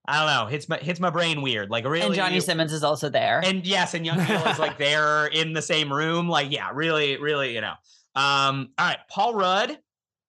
[0.09, 0.47] I don't know.
[0.49, 1.69] Hits my hits my brain weird.
[1.69, 3.41] Like really, and Johnny Simmons is also there.
[3.45, 6.29] and yes, and Young Neil is like they're in the same room.
[6.29, 7.75] Like, yeah, really, really, you know.
[8.15, 9.71] Um, all right, Paul Rudd.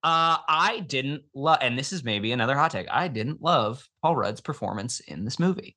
[0.04, 2.88] Uh, I didn't love, and this is maybe another hot take.
[2.90, 5.76] I didn't love Paul Rudd's performance in this movie.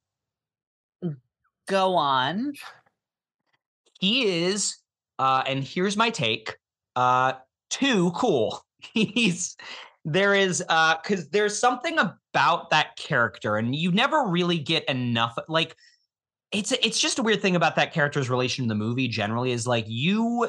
[1.69, 2.55] Go on.
[4.01, 4.79] He is,
[5.19, 6.57] uh, and here's my take.
[6.97, 7.35] Uh,
[7.69, 8.63] too cool.
[8.95, 9.57] He's
[10.07, 15.37] there is uh because there's something about that character, and you never really get enough.
[15.49, 15.77] Like,
[16.51, 19.07] it's it's just a weird thing about that character's relation in the movie.
[19.07, 20.49] Generally, is like you.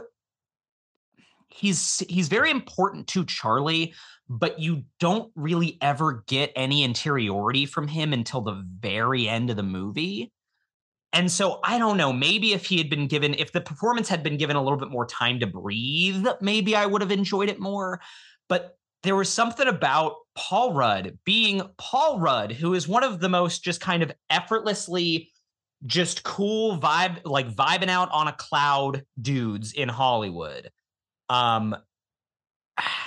[1.50, 3.94] He's he's very important to Charlie,
[4.30, 9.58] but you don't really ever get any interiority from him until the very end of
[9.58, 10.32] the movie.
[11.14, 14.24] And so I don't know, maybe if he had been given, if the performance had
[14.24, 17.60] been given a little bit more time to breathe, maybe I would have enjoyed it
[17.60, 18.00] more.
[18.48, 23.30] But there was something about Paul Rudd being Paul Rudd, who is one of the
[23.30, 25.32] most just kind of effortlessly
[25.86, 30.70] just cool vibe, like vibing out on a cloud dudes in Hollywood.
[31.30, 31.76] Um,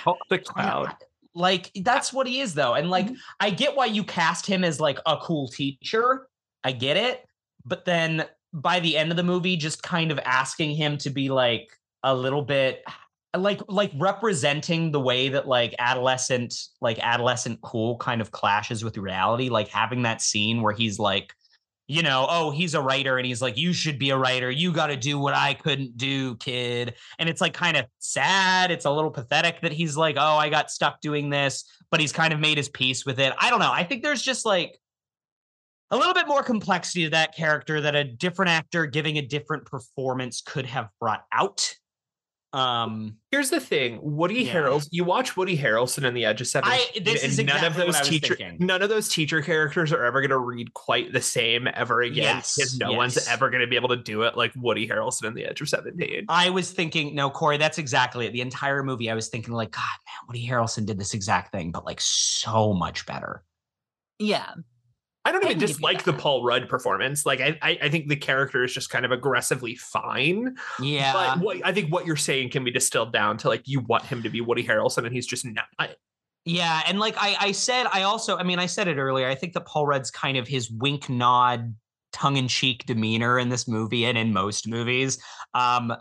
[0.05, 0.95] Oh, the cloud.
[1.33, 2.73] like that's what he is though.
[2.75, 6.27] And like I get why you cast him as like a cool teacher.
[6.63, 7.24] I get it.
[7.65, 11.29] But then by the end of the movie, just kind of asking him to be
[11.29, 11.69] like
[12.03, 12.83] a little bit
[13.37, 18.97] like like representing the way that like adolescent like adolescent cool kind of clashes with
[18.97, 21.33] reality like having that scene where he's like
[21.85, 24.49] you know oh he's a writer and he's like you should be a writer.
[24.49, 26.93] You got to do what i couldn't do kid.
[27.19, 28.71] And it's like kind of sad.
[28.71, 32.11] It's a little pathetic that he's like oh i got stuck doing this but he's
[32.11, 33.33] kind of made his peace with it.
[33.39, 33.71] I don't know.
[33.71, 34.79] I think there's just like
[35.91, 39.65] a little bit more complexity to that character that a different actor giving a different
[39.65, 41.75] performance could have brought out
[42.53, 44.53] um, Here's the thing: Woody Yeah.
[44.53, 44.87] Harrelson.
[44.91, 47.73] You watch Woody Harrelson in The Edge of Seventeen, I- this and is none of
[47.73, 48.65] exactly what those teacher, thinking.
[48.65, 52.15] none of those teacher characters are ever going to read quite the same ever again.
[52.37, 55.25] Yes, because no one's ever going to be able to do it like Woody Harrelson
[55.25, 56.27] in The Edge of Seventeen.
[56.29, 58.31] I was thinking, no, Corey, that's exactly it.
[58.31, 61.73] The entire movie, I was thinking, like, God, man, Woody Harrelson did this exact thing,
[61.73, 63.43] but like so much better.
[64.17, 64.53] Yeah.
[65.25, 66.13] I don't even dislike the.
[66.13, 67.25] Paul Rudd performance.
[67.25, 70.55] Like, I, I, I think the character is just kind of aggressively fine.
[70.79, 71.11] Yeah.
[71.13, 74.03] But what I think what you're saying can be distilled down to like you want
[74.03, 75.65] him to be Woody Harrelson, and he's just not.
[76.45, 79.27] Yeah, and like I, I said, I also, I mean, I said it earlier.
[79.27, 81.75] I think that Paul Rudd's kind of his wink, nod,
[82.13, 85.17] tongue in cheek demeanor in this movie and in most movies.
[85.55, 85.91] Um,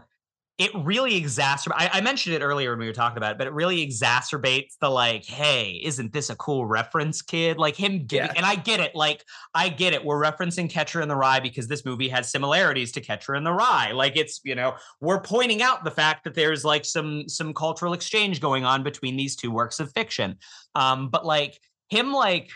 [0.56, 1.72] it really exacerbates.
[1.74, 4.74] I, I mentioned it earlier when we were talking about it, but it really exacerbates
[4.80, 7.58] the like, hey, isn't this a cool reference, kid?
[7.58, 8.34] Like him giving, Yeah.
[8.36, 8.94] and I get it.
[8.94, 10.04] Like I get it.
[10.04, 13.52] We're referencing Catcher in the Rye because this movie has similarities to Catcher in the
[13.52, 13.90] Rye.
[13.92, 17.92] Like it's, you know, we're pointing out the fact that there's like some some cultural
[17.92, 20.36] exchange going on between these two works of fiction.
[20.76, 22.48] Um, but like him like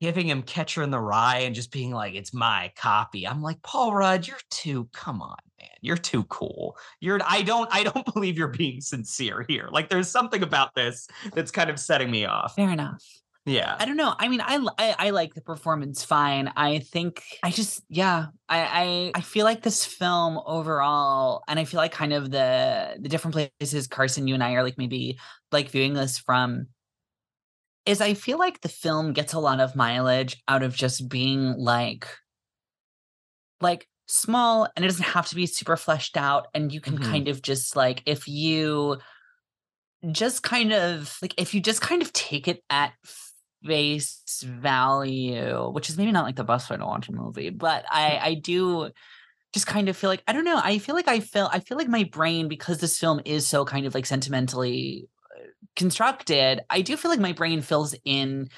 [0.00, 3.26] giving him Catcher in the Rye and just being like, it's my copy.
[3.26, 5.78] I'm like, Paul Rudd, you're too, come on, man.
[5.80, 6.76] You're too cool.
[7.00, 9.68] You're I don't I don't believe you're being sincere here.
[9.70, 12.54] Like there's something about this that's kind of setting me off.
[12.54, 13.02] Fair enough.
[13.46, 13.76] Yeah.
[13.78, 14.14] I don't know.
[14.18, 16.50] I mean, I, I I like the performance fine.
[16.56, 18.26] I think I just yeah.
[18.48, 22.96] I, I I feel like this film overall, and I feel like kind of the
[22.98, 25.18] the different places Carson, you and I are like maybe
[25.52, 26.68] like viewing this from.
[27.84, 31.52] Is I feel like the film gets a lot of mileage out of just being
[31.58, 32.08] like,
[33.60, 37.02] like small, and it doesn't have to be super fleshed out, and you can Mhm.
[37.04, 38.98] kind of just like if you
[40.12, 42.92] just kind of like if you just kind of take it at
[43.64, 47.84] face value, which is maybe not like the best way to watch a movie, but
[47.90, 48.90] I I do
[49.54, 50.60] just kind of feel like I don't know.
[50.62, 53.64] I feel like I feel I feel like my brain because this film is so
[53.64, 55.44] kind of like sentimentally uh,
[55.76, 56.62] constructed.
[56.70, 58.48] I do feel like my brain fills in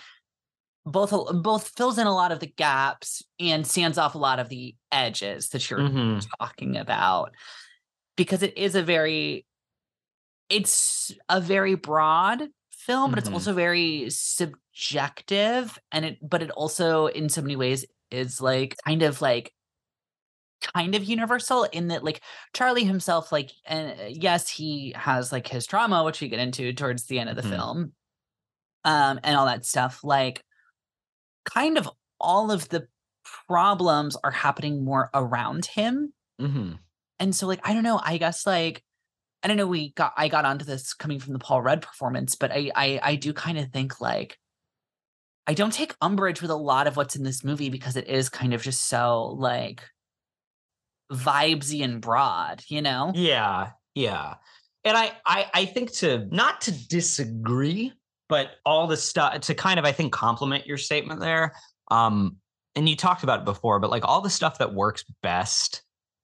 [0.85, 4.49] both both fills in a lot of the gaps and stands off a lot of
[4.49, 6.27] the edges that you're Mhm.
[6.41, 7.35] talking about
[8.17, 9.47] because it is a very
[10.49, 13.33] it's a very broad film but it's Mhm.
[13.35, 19.03] also very subjective and it but it also in so many ways is like kind
[19.03, 19.53] of like
[20.75, 22.23] kind of universal in that like
[22.55, 27.05] charlie himself like and yes he has like his trauma which we get into towards
[27.07, 27.51] the end of the Mhm.
[27.51, 27.93] film
[28.85, 30.43] um and all that stuff like
[31.45, 31.89] kind of
[32.21, 32.89] all of the
[33.49, 36.79] problems are happening more around him Mhm.
[37.19, 38.83] and so like i don't know i guess like
[39.43, 42.35] i don't know we got i got onto this coming from the paul rudd performance
[42.37, 44.39] but i i, I do kind of think like
[45.47, 48.29] i don't take umbrage with a lot of what's in this movie because it is
[48.29, 49.83] kind of just so like
[51.13, 54.35] vibesy and broad you know Yeah, yeah.
[54.85, 57.93] And I, I I think to not to disagree,
[58.29, 61.55] but all the stuff to kind of I think complement your statement there.
[61.91, 62.37] Um,
[62.77, 65.83] and you talked about it before, but like all the stuff that works best.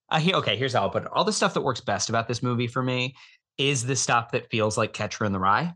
[0.09, 1.09] Uh, here, okay, here's how I'll put it.
[1.11, 3.15] All the stuff that works best about this movie for me
[3.57, 5.73] is the stuff that feels like Catcher in the Rye,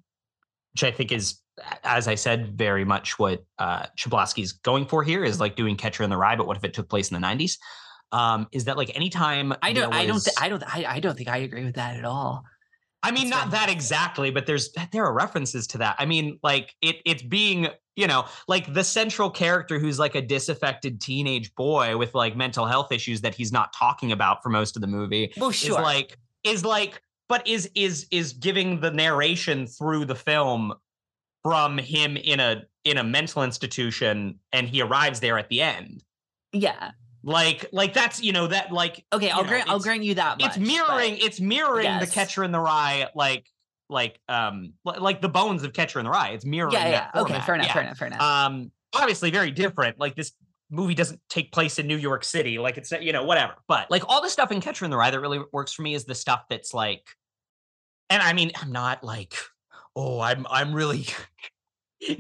[0.74, 1.40] which I think is,
[1.84, 6.04] as I said, very much what uh, Chbosky's going for here is like doing Catcher
[6.04, 7.58] in the Rye, but what if it took place in the '90s?
[8.12, 10.86] Um, is that like anytime i don't there i don't was- thi- i don't I,
[10.86, 12.46] I don't think i agree with that at all
[13.04, 15.96] I mean, That's not that exactly, but there's there are references to that.
[16.00, 17.68] I mean, like it it's being,
[17.98, 22.66] you know, like the central character who's like a disaffected teenage boy with like mental
[22.66, 25.78] health issues that he's not talking about for most of the movie well sure.
[25.78, 30.74] is like is like but is is is giving the narration through the film
[31.43, 36.04] from him in a in a mental institution and he arrives there at the end.
[36.54, 36.91] yeah.
[37.24, 40.39] Like like that's, you know, that like okay i'll know, grant i'll grant you that
[40.39, 43.50] much it's but- mirroring it's mirroring the catcher in the rye like
[43.90, 46.30] like um like the bones of catcher in the rye.
[46.30, 47.74] It's mirroring yeah yeah okay fair enough yeah.
[47.74, 48.22] fair enough fair enough.
[48.22, 50.00] Um obviously very different.
[50.00, 50.32] Like this
[50.70, 52.60] movie doesn't take place in new york city.
[52.60, 53.54] Like it's you know whatever.
[53.68, 55.94] But like all the stuff in catcher in the rye that really works for me
[55.94, 57.04] is the stuff that's like
[58.10, 59.36] and i mean i'm not like
[59.96, 61.06] oh i'm i'm really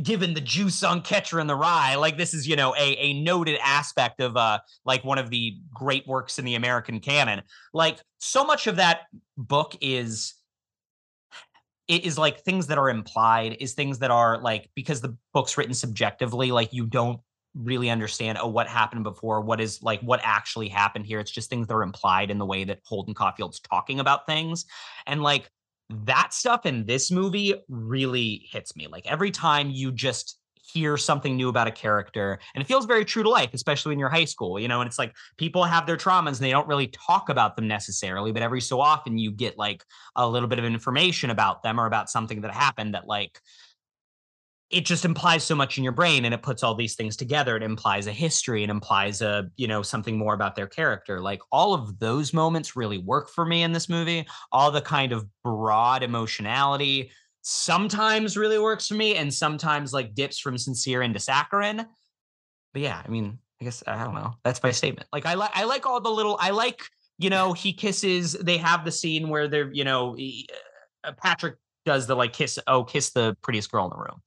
[0.01, 1.95] given the juice on Catcher in the Rye.
[1.95, 5.57] Like this is, you know, a, a noted aspect of uh like one of the
[5.73, 7.43] great works in the American canon.
[7.73, 9.01] Like so much of that
[9.37, 10.33] book is
[11.87, 15.57] it is like things that are implied, is things that are like because the book's
[15.57, 17.19] written subjectively, like you don't
[17.55, 21.49] really understand oh what happened before what is like what actually happened here it's just
[21.49, 24.65] things that are implied in the way that holden caulfield's talking about things
[25.07, 25.49] and like
[25.89, 28.87] that stuff in this movie really hits me.
[28.87, 30.37] Like every time you just
[30.67, 33.99] hear something new about a character and it feels very true to life especially when
[33.99, 36.67] you're high school you know and it's like people have their traumas and they don't
[36.67, 39.83] really talk about them necessarily but every so often you get like
[40.15, 43.39] a little bit of information about them or about something that happened that like
[44.69, 47.55] it just implies so much in your brain and it puts all these things together.
[47.55, 51.21] It implies a history it implies a you know something more about their character.
[51.21, 54.27] Like all of those moments really work for me in this movie.
[54.51, 57.11] All the kind of broad emotionality
[57.49, 61.77] sometimes really works for me and sometimes like dips from sincere into saccharine
[62.73, 64.33] but yeah i mean i guess i don't know.
[64.43, 65.07] That's my statement.
[65.13, 66.81] Like i like i like all the little i like
[67.17, 70.49] you know he kisses they have the scene where they're you know he,
[71.05, 74.21] uh, patrick does the like kiss oh kiss the prettiest girl in the room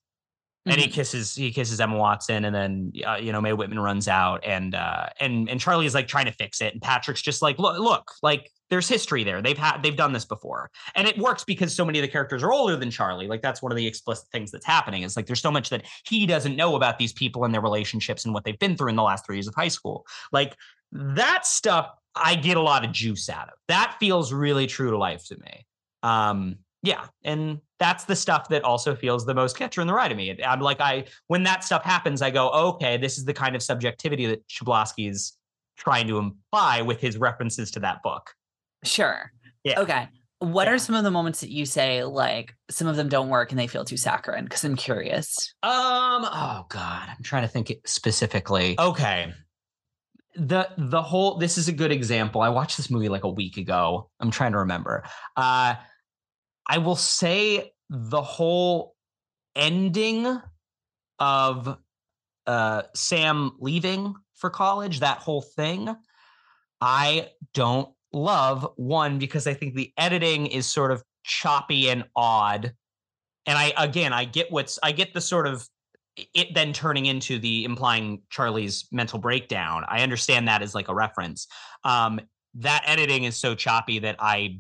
[0.66, 0.92] and he Mhm.
[0.92, 4.74] kisses he kisses Emma Watson, and then uh, you know Mae Whitman runs out, and
[4.74, 7.78] uh, and and Charlie is like trying to fix it, and Patrick's just like, look,
[7.78, 9.40] look, like there's history there.
[9.42, 12.42] They've had they've done this before, and it works because so many of the characters
[12.42, 13.26] are older than Charlie.
[13.26, 15.02] Like that's one of the explicit things that's happening.
[15.02, 18.24] Is like there's so much that he doesn't know about these people and their relationships
[18.24, 20.06] and what they've been through in the last three years of high school.
[20.30, 20.56] Like
[20.92, 23.54] that stuff, I get a lot of juice out of.
[23.68, 25.66] That feels really true to life to me.
[26.02, 30.08] Um, yeah, and that's the stuff that also feels the most catcher in the rye
[30.08, 30.38] to me.
[30.44, 33.62] I'm like, I when that stuff happens, I go, okay, this is the kind of
[33.62, 35.34] subjectivity that Chbosky is
[35.76, 38.30] trying to imply with his references to that book.
[38.84, 39.32] Sure.
[39.64, 39.80] Yeah.
[39.80, 40.08] Okay.
[40.40, 40.74] What Yeah.
[40.74, 43.58] are some of the moments that you say like some of them don't work and
[43.58, 44.44] they feel too saccharine?
[44.44, 45.54] Because I'm curious.
[45.62, 48.74] Um, oh god, I'm trying to think specifically.
[48.78, 49.32] Okay.
[50.36, 52.40] The the whole this is a good example.
[52.40, 54.08] I watched this movie like a week ago.
[54.20, 55.02] I'm trying to remember.
[55.36, 55.74] Uh
[56.66, 58.94] I will say the whole
[59.56, 60.40] ending
[61.18, 61.76] of
[62.46, 65.94] uh Sam leaving for college, that whole thing,
[66.80, 72.72] I don't love one because I think the editing is sort of choppy and odd.
[73.46, 75.68] And I again, I get what's I get the sort of
[76.16, 79.84] it then turning into the implying Charlie's mental breakdown.
[79.88, 81.46] I understand that as like a reference.
[81.84, 82.20] Um
[82.54, 84.58] that editing is so choppy that I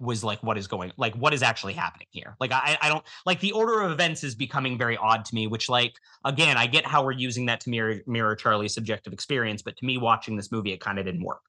[0.00, 2.36] was like, what is going like what is actually happening here?
[2.40, 5.46] Like I I don't like the order of events is becoming very odd to me,
[5.46, 5.94] which like
[6.24, 9.84] again, I get how we're using that to mirror mirror Charlie's subjective experience, but to
[9.84, 11.42] me watching this movie, it kind of didn't work.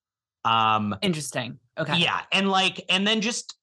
[0.44, 1.60] Um Interesting.
[1.78, 1.98] Okay.
[1.98, 3.56] yeah, and like, and then just,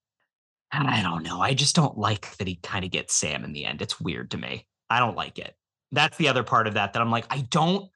[0.73, 1.41] I don't know.
[1.41, 3.81] I just don't like that he kind of gets Sam in the end.
[3.81, 4.67] It's weird to me.
[4.91, 5.55] I don't like it.
[5.93, 7.91] That's the other part of that that I'm like, I don't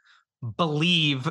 [0.57, 1.30] believe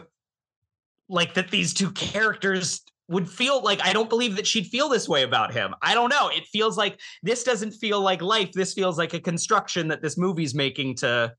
[1.10, 2.82] like that these two characters
[3.12, 5.76] would feel like I don't believe that she'd feel this way about him.
[5.82, 6.30] I don't know.
[6.30, 8.52] It feels like this doesn't feel like life.
[8.54, 11.34] This feels like a construction that this movie's making to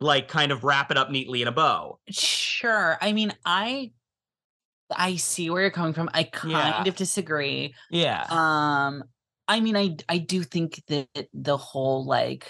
[0.00, 1.98] like kind of wrap it up neatly in a bow.
[2.08, 2.96] Sure.
[3.00, 3.90] I mean, I
[4.96, 6.08] I see where you're coming from.
[6.14, 6.88] I kind Yeah.
[6.88, 7.74] of disagree.
[7.90, 8.24] Yeah.
[8.30, 9.04] Um,
[9.48, 12.48] I mean, I I do think that the whole like,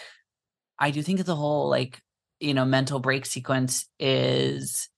[0.78, 2.00] I do think that the whole like,
[2.38, 4.88] you know, mental break sequence is,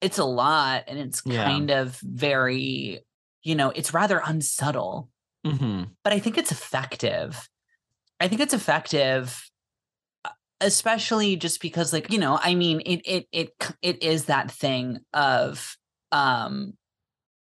[0.00, 1.42] it's a lot, and it's Yeah.
[1.44, 3.00] kind of very,
[3.42, 5.10] you know, it's rather unsubtle,
[5.44, 7.48] hmm but I think it's effective.
[8.20, 9.50] I think it's effective,
[10.24, 10.30] uh,
[10.60, 13.50] especially just because, like, you know, I mean, it it it
[13.82, 15.76] it is that thing of,
[16.12, 16.74] um,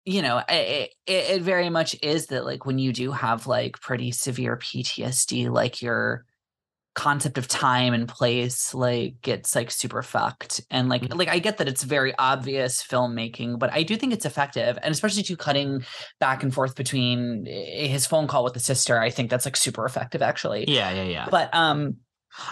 [0.04, 3.80] you know, it, it it very much is that like when you do have like
[3.80, 6.26] pretty severe PTSD, like your
[6.97, 11.16] concept of time and place like gets like super fucked and like Mhm.
[11.18, 14.92] like i get that it's very obvious filmmaking but i do think it's effective and
[14.92, 15.84] especially to cutting
[16.20, 19.57] back and forth between eh, his phone call with the sister i think that's like
[19.57, 20.90] super effective actually Yeah.
[20.90, 21.03] Yeah.
[21.05, 21.28] Yeah.
[21.30, 21.97] but um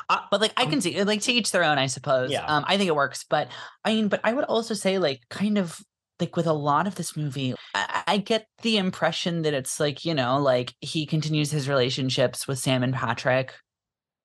[0.09, 2.45] Uh, but like i can see like to each their own i suppose Yeah.
[2.47, 3.49] um i think it works but
[3.85, 5.79] i mean but i would also say like kind of
[6.21, 10.05] like with a lot of this movie I, I get the impression that it's like
[10.05, 13.53] you know like he continues his relationships with sam and patrick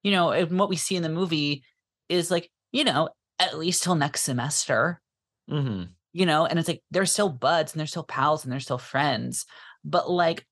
[0.03, 1.63] you know and what we see in the movie
[2.09, 5.01] is like you know at least till next semester.
[5.47, 8.59] Hmm you know and it's like they're still buds and they're still pals and they're
[8.59, 9.45] still friends.
[9.83, 10.45] But like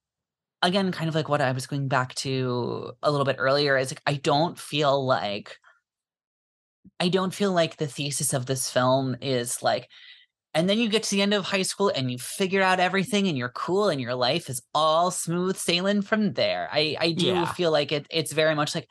[0.63, 3.91] again kind of like what i was going back to a little bit earlier is
[3.91, 5.57] like i don't feel like
[6.99, 9.89] i don't feel like the thesis of this film is like
[10.53, 13.27] and then you get to the end of high school and you figure out everything
[13.27, 16.69] and you're cool and your life is all smooth sailing from there.
[16.71, 17.47] I i do Yeah.
[17.47, 18.87] feel like it it's very much like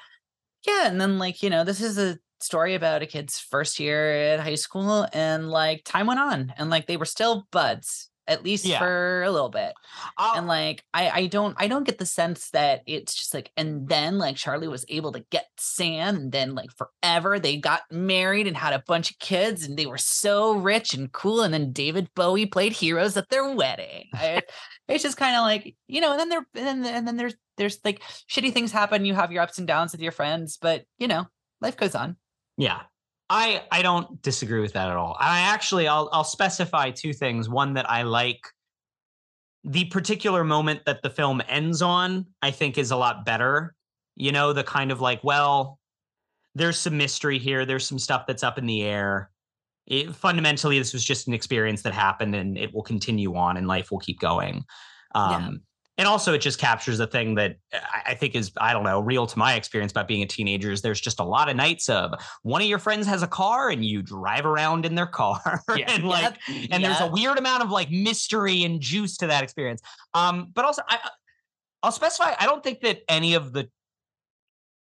[0.67, 4.13] Yeah, and then like, you know, this is a story about a kid's first year
[4.35, 8.43] at high school and like time went on and like they were still buds at
[8.45, 8.79] least Yeah.
[8.79, 9.73] for a little bit.
[10.19, 13.51] Uh, and like I I don't I don't get the sense that it's just like
[13.57, 17.83] and then like Charlie was able to get Sam and then like forever they got
[17.91, 21.55] married and had a bunch of kids and they were so rich and cool and
[21.55, 24.09] then David Bowie played heroes at their wedding.
[24.15, 24.43] I-
[24.89, 27.35] it's just kind of like you know and then there and then and then there's
[27.57, 30.85] there's like shitty things happen you have your ups and downs with your friends but
[30.99, 31.27] you know
[31.61, 32.17] life goes on.
[32.59, 32.83] Yeah.
[33.29, 35.17] I I don't disagree with that at all.
[35.19, 37.49] I actually I'll I'll specify two things.
[37.49, 38.41] One that I like
[39.65, 43.75] the particular moment that the film ends on, I think is a lot better.
[44.15, 45.79] You know, the kind of like, well,
[46.55, 49.31] there's some mystery here, there's some stuff that's up in the air.
[49.87, 53.69] It, fundamentally this was just an experience that happened and it will continue on and
[53.69, 54.65] life will keep going.
[55.15, 55.51] Um Yeah.
[55.99, 57.57] And also it just captures a thing that
[58.07, 60.83] I, think is i don't know real to my experience about being a teenager is
[60.83, 63.85] there's just a lot of nights of one of your friends has a car and
[63.85, 65.91] you drive around in their car Yeah.
[65.93, 69.43] and like Yep, and there's a weird amount of like mystery and juice to that
[69.43, 69.81] experience.
[70.15, 70.99] Um but also i
[71.83, 73.69] i'll specify i don't think that any of the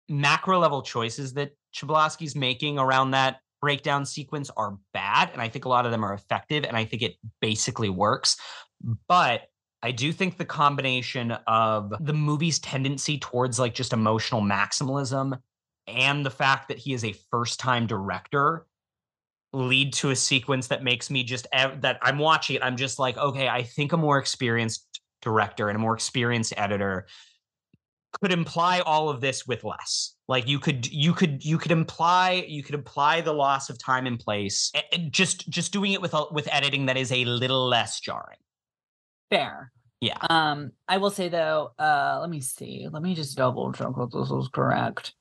[0.08, 5.64] macro level choices that Chbosky's making around that breakdown sequence are bad and i think
[5.64, 8.36] a lot of them are effective and i think it basically works.
[9.08, 9.42] But
[9.82, 15.38] I do think the combination of the movie's tendency towards like just emotional maximalism
[15.86, 18.66] and the fact that he is a first time director
[19.52, 23.18] lead to a sequence that makes me just that I'm watching it I'm just like
[23.18, 27.06] okay I think a more experienced director and a more experienced editor
[28.20, 30.14] could imply all of this with less.
[30.28, 34.06] Like you could you could you could imply you could imply the loss of time
[34.06, 34.70] and place
[35.10, 38.38] just just doing it with with editing that is a little less jarring
[39.32, 39.72] Fair.
[40.00, 40.18] Yeah.
[40.28, 42.88] Um, I will say though, uh, let me see.
[42.90, 45.14] Let me just double check if this is correct.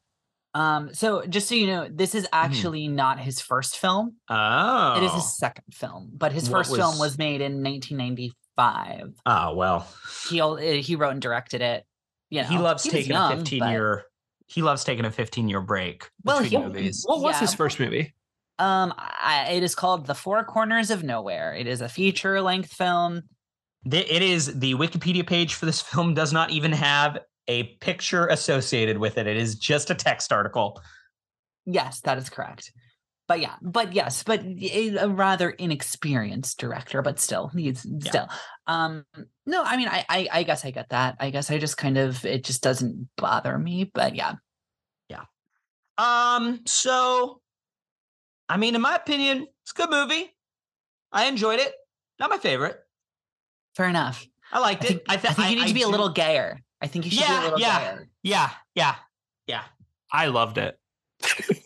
[0.54, 4.16] Um, so just so you know, this is actually not his first film.
[4.30, 7.64] oh It is his second film, but his What first film was- was made in
[7.64, 9.14] 1995.
[9.26, 9.88] Oh well,
[10.30, 11.86] He uh, he wrote and directed it.
[12.30, 14.04] You know, he loves was taking young, a 15 but- year.
[14.48, 17.04] He loves taking a 15 year break Well, between he- movies.
[17.06, 18.14] What was his first movie?
[18.60, 21.54] Um, I, it is called The Four Corners of Nowhere.
[21.56, 23.24] It is a feature length film.
[23.86, 28.98] It is the Wikipedia page for this film does not even have a picture associated
[28.98, 29.28] with it.
[29.28, 30.82] It is just a text article.
[31.66, 32.72] Yes, that is correct.
[33.28, 38.28] But yeah, but yes, but a, rather inexperienced director, but still, he's still.
[38.68, 39.06] Um,
[39.46, 41.16] no, I mean, I, I, I guess I get that.
[41.20, 43.90] I guess I just kind of, it just doesn't bother me.
[43.94, 44.36] But yeah,
[45.08, 45.24] yeah,
[45.98, 47.42] Um, so
[48.52, 50.36] I mean, in my opinion, it's a good movie.
[51.14, 51.74] I enjoyed it.
[52.20, 52.82] Not my favorite.
[53.76, 54.26] Fair enough.
[54.52, 55.06] I liked I think, it.
[55.08, 56.60] I, think you need to be a little gayer.
[56.82, 57.80] I think you should be Yeah, a little yeah.
[57.80, 58.10] gayer.
[58.24, 58.96] Yeah, yeah,
[59.48, 59.64] yeah.
[60.12, 60.78] I loved it.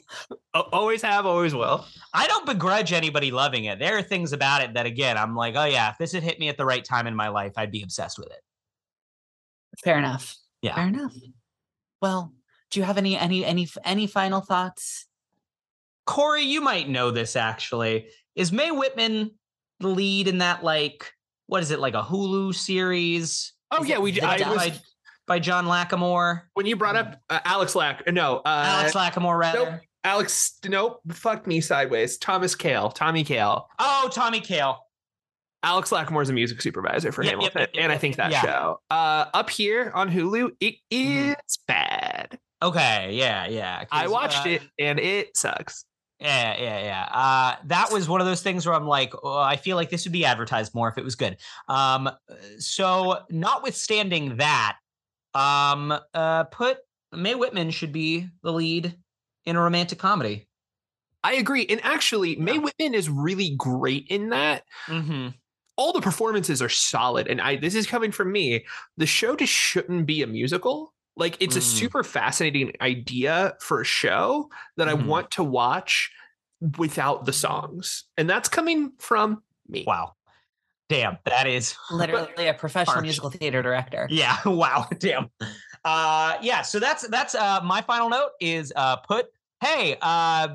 [0.53, 1.85] Always have, always will.
[2.13, 3.77] I don't begrudge anybody loving it.
[3.77, 6.39] There are things about it that, again, I'm like, oh yeah, if this had hit
[6.39, 8.41] me at the right time in my life, I'd be obsessed with it.
[9.83, 10.37] Fair enough.
[10.61, 10.75] Yeah.
[10.75, 11.13] Fair enough.
[12.01, 12.31] Well,
[12.71, 15.07] do you have any, any, any, any final thoughts?
[16.05, 18.07] Corey, you might know this actually.
[18.35, 19.31] Is Mae Whitman
[19.81, 21.11] the lead in that like
[21.47, 23.53] what is it like a Hulu series?
[23.71, 24.19] Oh Is yeah, we.
[24.21, 24.73] I Death was, by,
[25.27, 28.11] by John Lacamoire, when you brought up uh, Alex Lack.
[28.11, 29.81] No, uh, Alex Lacamoire rather.
[30.03, 30.59] Alex.
[30.65, 31.01] Nope.
[31.11, 32.17] Fuck me sideways.
[32.17, 32.89] Thomas Kail.
[32.89, 33.67] Tommy Kail.
[33.79, 34.79] Oh, Tommy Kail.
[35.63, 38.31] Alex Lacamoire is a music supervisor for Yep, Hamilton, yep, yep, and I think that
[38.31, 38.41] yeah.
[38.43, 38.79] show.
[38.91, 41.35] Uh, up here on Hulu, it is Mhm.
[41.67, 42.37] bad.
[42.61, 43.83] Okay, yeah, yeah.
[43.91, 45.85] I watched uh, it, and it sucks.
[46.19, 47.07] Yeah, yeah, yeah.
[47.11, 50.05] Uh, that was one of those things where I'm like, oh, I feel like this
[50.05, 51.37] would be advertised more if it was good.
[51.67, 52.09] Um,
[52.57, 54.77] so notwithstanding that,
[55.33, 56.77] um, uh, put
[57.11, 58.95] Mae Whitman should be the lead
[59.45, 60.47] in a romantic comedy.
[61.23, 62.59] I agree, and actually, Mae Yeah.
[62.59, 64.63] Whitman is really great in that.
[64.87, 65.29] Mm-hmm.
[65.77, 69.51] all the performances are solid and i this is coming from me the show just
[69.51, 71.63] shouldn't be a musical like it's a Mm.
[71.79, 74.91] super fascinating idea for a show that Mhm.
[74.91, 76.11] i want to watch
[76.77, 80.13] without the songs and that's coming from me Wow.
[80.87, 83.03] Damn, that is Literally a professional Harsh.
[83.03, 84.07] musical theater director.
[84.11, 84.37] yeah.
[84.45, 84.87] Wow.
[84.99, 85.31] Damn.
[85.83, 86.61] Uh, yeah.
[86.61, 89.25] So that's that's uh my final note is uh put
[89.61, 90.47] hey uh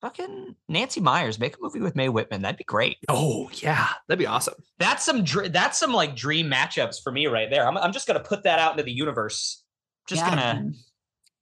[0.00, 2.96] fucking Nancy Meyers make a movie with Mae Whitman that'd be great.
[3.08, 7.26] oh yeah that'd be awesome That's some dr- that's some like dream matchups for me
[7.26, 7.66] right there.
[7.66, 9.62] I'm I'm just gonna put that out into the universe.
[10.06, 10.72] Just Yeah, gonna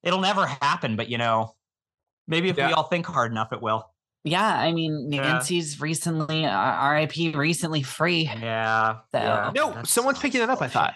[0.02, 1.54] it'll never happen, but you know,
[2.26, 3.84] maybe if we all think hard enough, it will.
[4.24, 5.22] Yeah, I mean, Yeah.
[5.22, 7.30] Nancy's recently, uh, R.I.P.
[7.30, 8.24] recently free.
[8.24, 8.96] Yeah.
[9.12, 10.94] So- yeah, no someone's picking that up i thought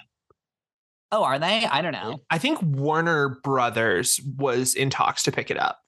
[1.15, 1.65] Oh, are they?
[1.71, 2.21] I don't know.
[2.31, 5.79] I think Warner Brothers was in talks to pick it up.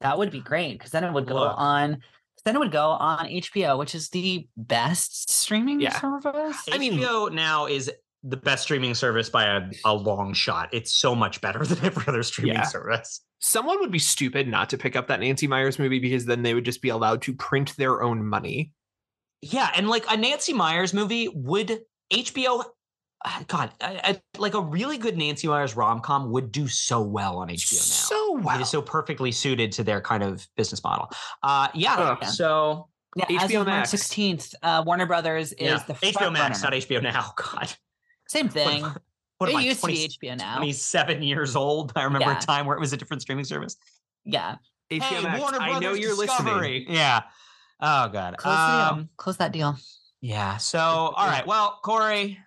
[0.00, 1.54] That would be great because then it would go Look.
[1.56, 2.02] on.
[2.44, 5.98] Then it would go on HBO, which is the best streaming Yeah.
[6.00, 6.56] service.
[6.72, 7.90] I mean- HBO now is
[8.22, 10.68] the best streaming service by a, a long shot.
[10.72, 12.62] It's so much better than every other streaming Yeah.
[12.64, 13.20] service.
[13.40, 16.52] Someone would be stupid not to pick up that Nancy Meyers movie because then they
[16.54, 18.72] would just be allowed to print their own money.
[19.42, 21.80] Yeah, and like a Nancy Meyers movie would
[22.12, 22.64] HBO.
[23.22, 27.02] Ah, God, I, I, like a really good Nancy Meyers rom com would do so
[27.02, 27.78] well on HBO now.
[27.78, 28.58] So well.
[28.58, 31.10] it is so perfectly suited to their kind of business model.
[31.42, 31.96] Uh, yeah.
[31.96, 32.24] Ugh.
[32.24, 33.90] So Yeah, as HBO of March Max.
[33.90, 36.76] sixteenth, uh, Warner Brothers is yeah, the HBO Max, runner.
[36.76, 37.32] not HBO Now.
[37.36, 37.70] God,
[38.28, 38.84] Same thing.
[39.36, 40.56] what it am I, used 20 to be HBO now.
[40.56, 41.92] 27 years old.
[41.96, 42.38] I remember Yeah.
[42.38, 43.76] a time where it was a different streaming service.
[44.24, 44.56] Yeah,
[44.90, 46.44] HBO hey, Max, Warner I know Brothers you're listening.
[46.44, 46.86] Discovery.
[46.88, 47.20] Yeah.
[47.82, 48.36] Oh God.
[48.38, 48.98] close the deal.
[49.00, 49.76] Um, Close that deal.
[50.22, 50.56] yeah.
[50.56, 51.46] So all right.
[51.46, 52.38] Well, Corey.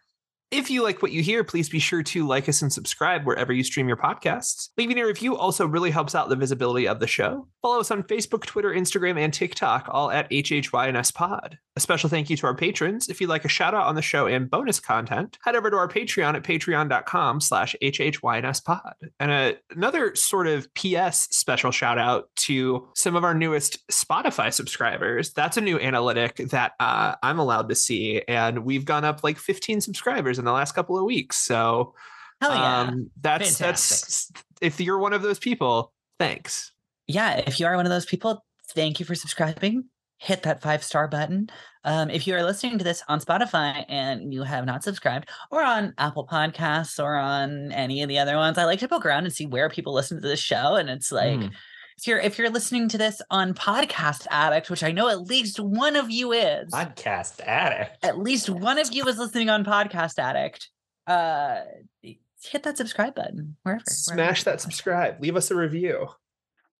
[0.54, 3.51] If you like what you hear, please be sure to like us and subscribe wherever
[3.51, 4.70] you stream your podcasts.
[4.78, 7.47] Leaving a review also really helps out the visibility of the show.
[7.64, 11.58] Follow us on Facebook, Twitter, Instagram, and TikTok, all at HHYNS Pod.
[11.76, 13.10] A special thank you to our patrons.
[13.10, 15.78] If you'd like a shout out on the show and bonus content, head over to
[15.78, 18.93] our Patreon at patreon.com slash HHYNS Pod.
[19.20, 24.54] And a, another sort of PS special shout out to some of our newest Spotify
[24.54, 25.32] subscribers.
[25.34, 28.22] That's a new analytic that uh, I'm allowed to see.
[28.28, 31.38] And we've gone up like 15 subscribers in the last couple of weeks.
[31.38, 31.96] So
[32.41, 32.80] Hell yeah.
[32.82, 34.32] um, that's that's
[34.62, 36.72] if you're one of those people, thanks.
[37.08, 38.44] yeah, if you are one of those people,
[38.76, 39.86] thank you for subscribing.
[40.18, 41.50] Hit that five star button.
[41.86, 45.64] Um, if you are listening to this on Spotify and you have not subscribed, or
[45.64, 49.26] on Apple Podcasts, or on any of the other ones, I like to poke around
[49.26, 50.76] and see where people listen to this show.
[50.76, 51.52] And it's like, Mm.
[51.98, 55.60] If you're if you're listening to this on Podcast Addict, which I know at least
[55.60, 58.04] one of you is, podcast addict.
[58.04, 60.70] at least one of you is listening on Podcast Addict.
[61.08, 61.62] Uh,
[62.02, 63.84] hit that subscribe button wherever.
[63.84, 65.22] wherever Smash you that subscribe.
[65.22, 66.08] Leave us a review.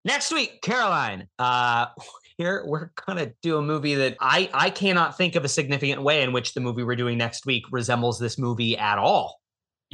[0.04, 1.28] Next week, Caroline.
[1.38, 1.86] Uh,
[2.36, 6.22] here we're gonna do a movie that I I cannot think of a significant way
[6.22, 9.40] in which the movie we're doing next week resembles this movie at all.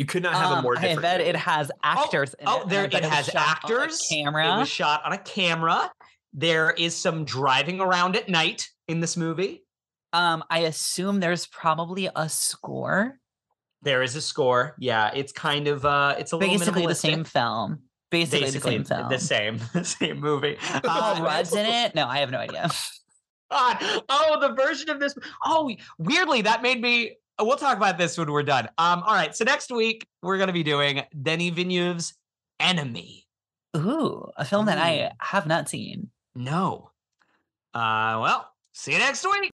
[0.00, 1.28] You could not have a Um, more I bet movie.
[1.28, 2.32] it has actors.
[2.38, 4.00] in oh, and there it has a actors.
[4.10, 4.56] camera.
[4.56, 5.92] It was shot on a camera.
[6.32, 9.62] There is some driving around at night in this movie.
[10.14, 13.18] Um, I assume there's probably a score.
[13.82, 14.74] There is a score.
[14.78, 17.80] Yeah, it's kind of uh, it's a little Basically the same film.
[18.10, 19.08] Basically, Basically the same film.
[19.10, 20.56] the same, the same movie.
[20.82, 21.94] Uh, Rudd's in it.
[21.94, 22.70] No, I have no idea.
[23.50, 23.76] God.
[24.08, 25.14] Oh, the version of this.
[25.44, 27.18] Oh, weirdly, that made me.
[27.40, 28.68] We'll talk about this when we're done.
[28.78, 29.34] Um, all right.
[29.34, 32.14] So next week we're gonna be doing Denis Villeneuve's
[32.58, 33.26] Enemy.
[33.76, 36.10] Ooh, a film that I have not seen.
[36.34, 36.90] No.
[37.72, 39.50] Uh, well, see you next week.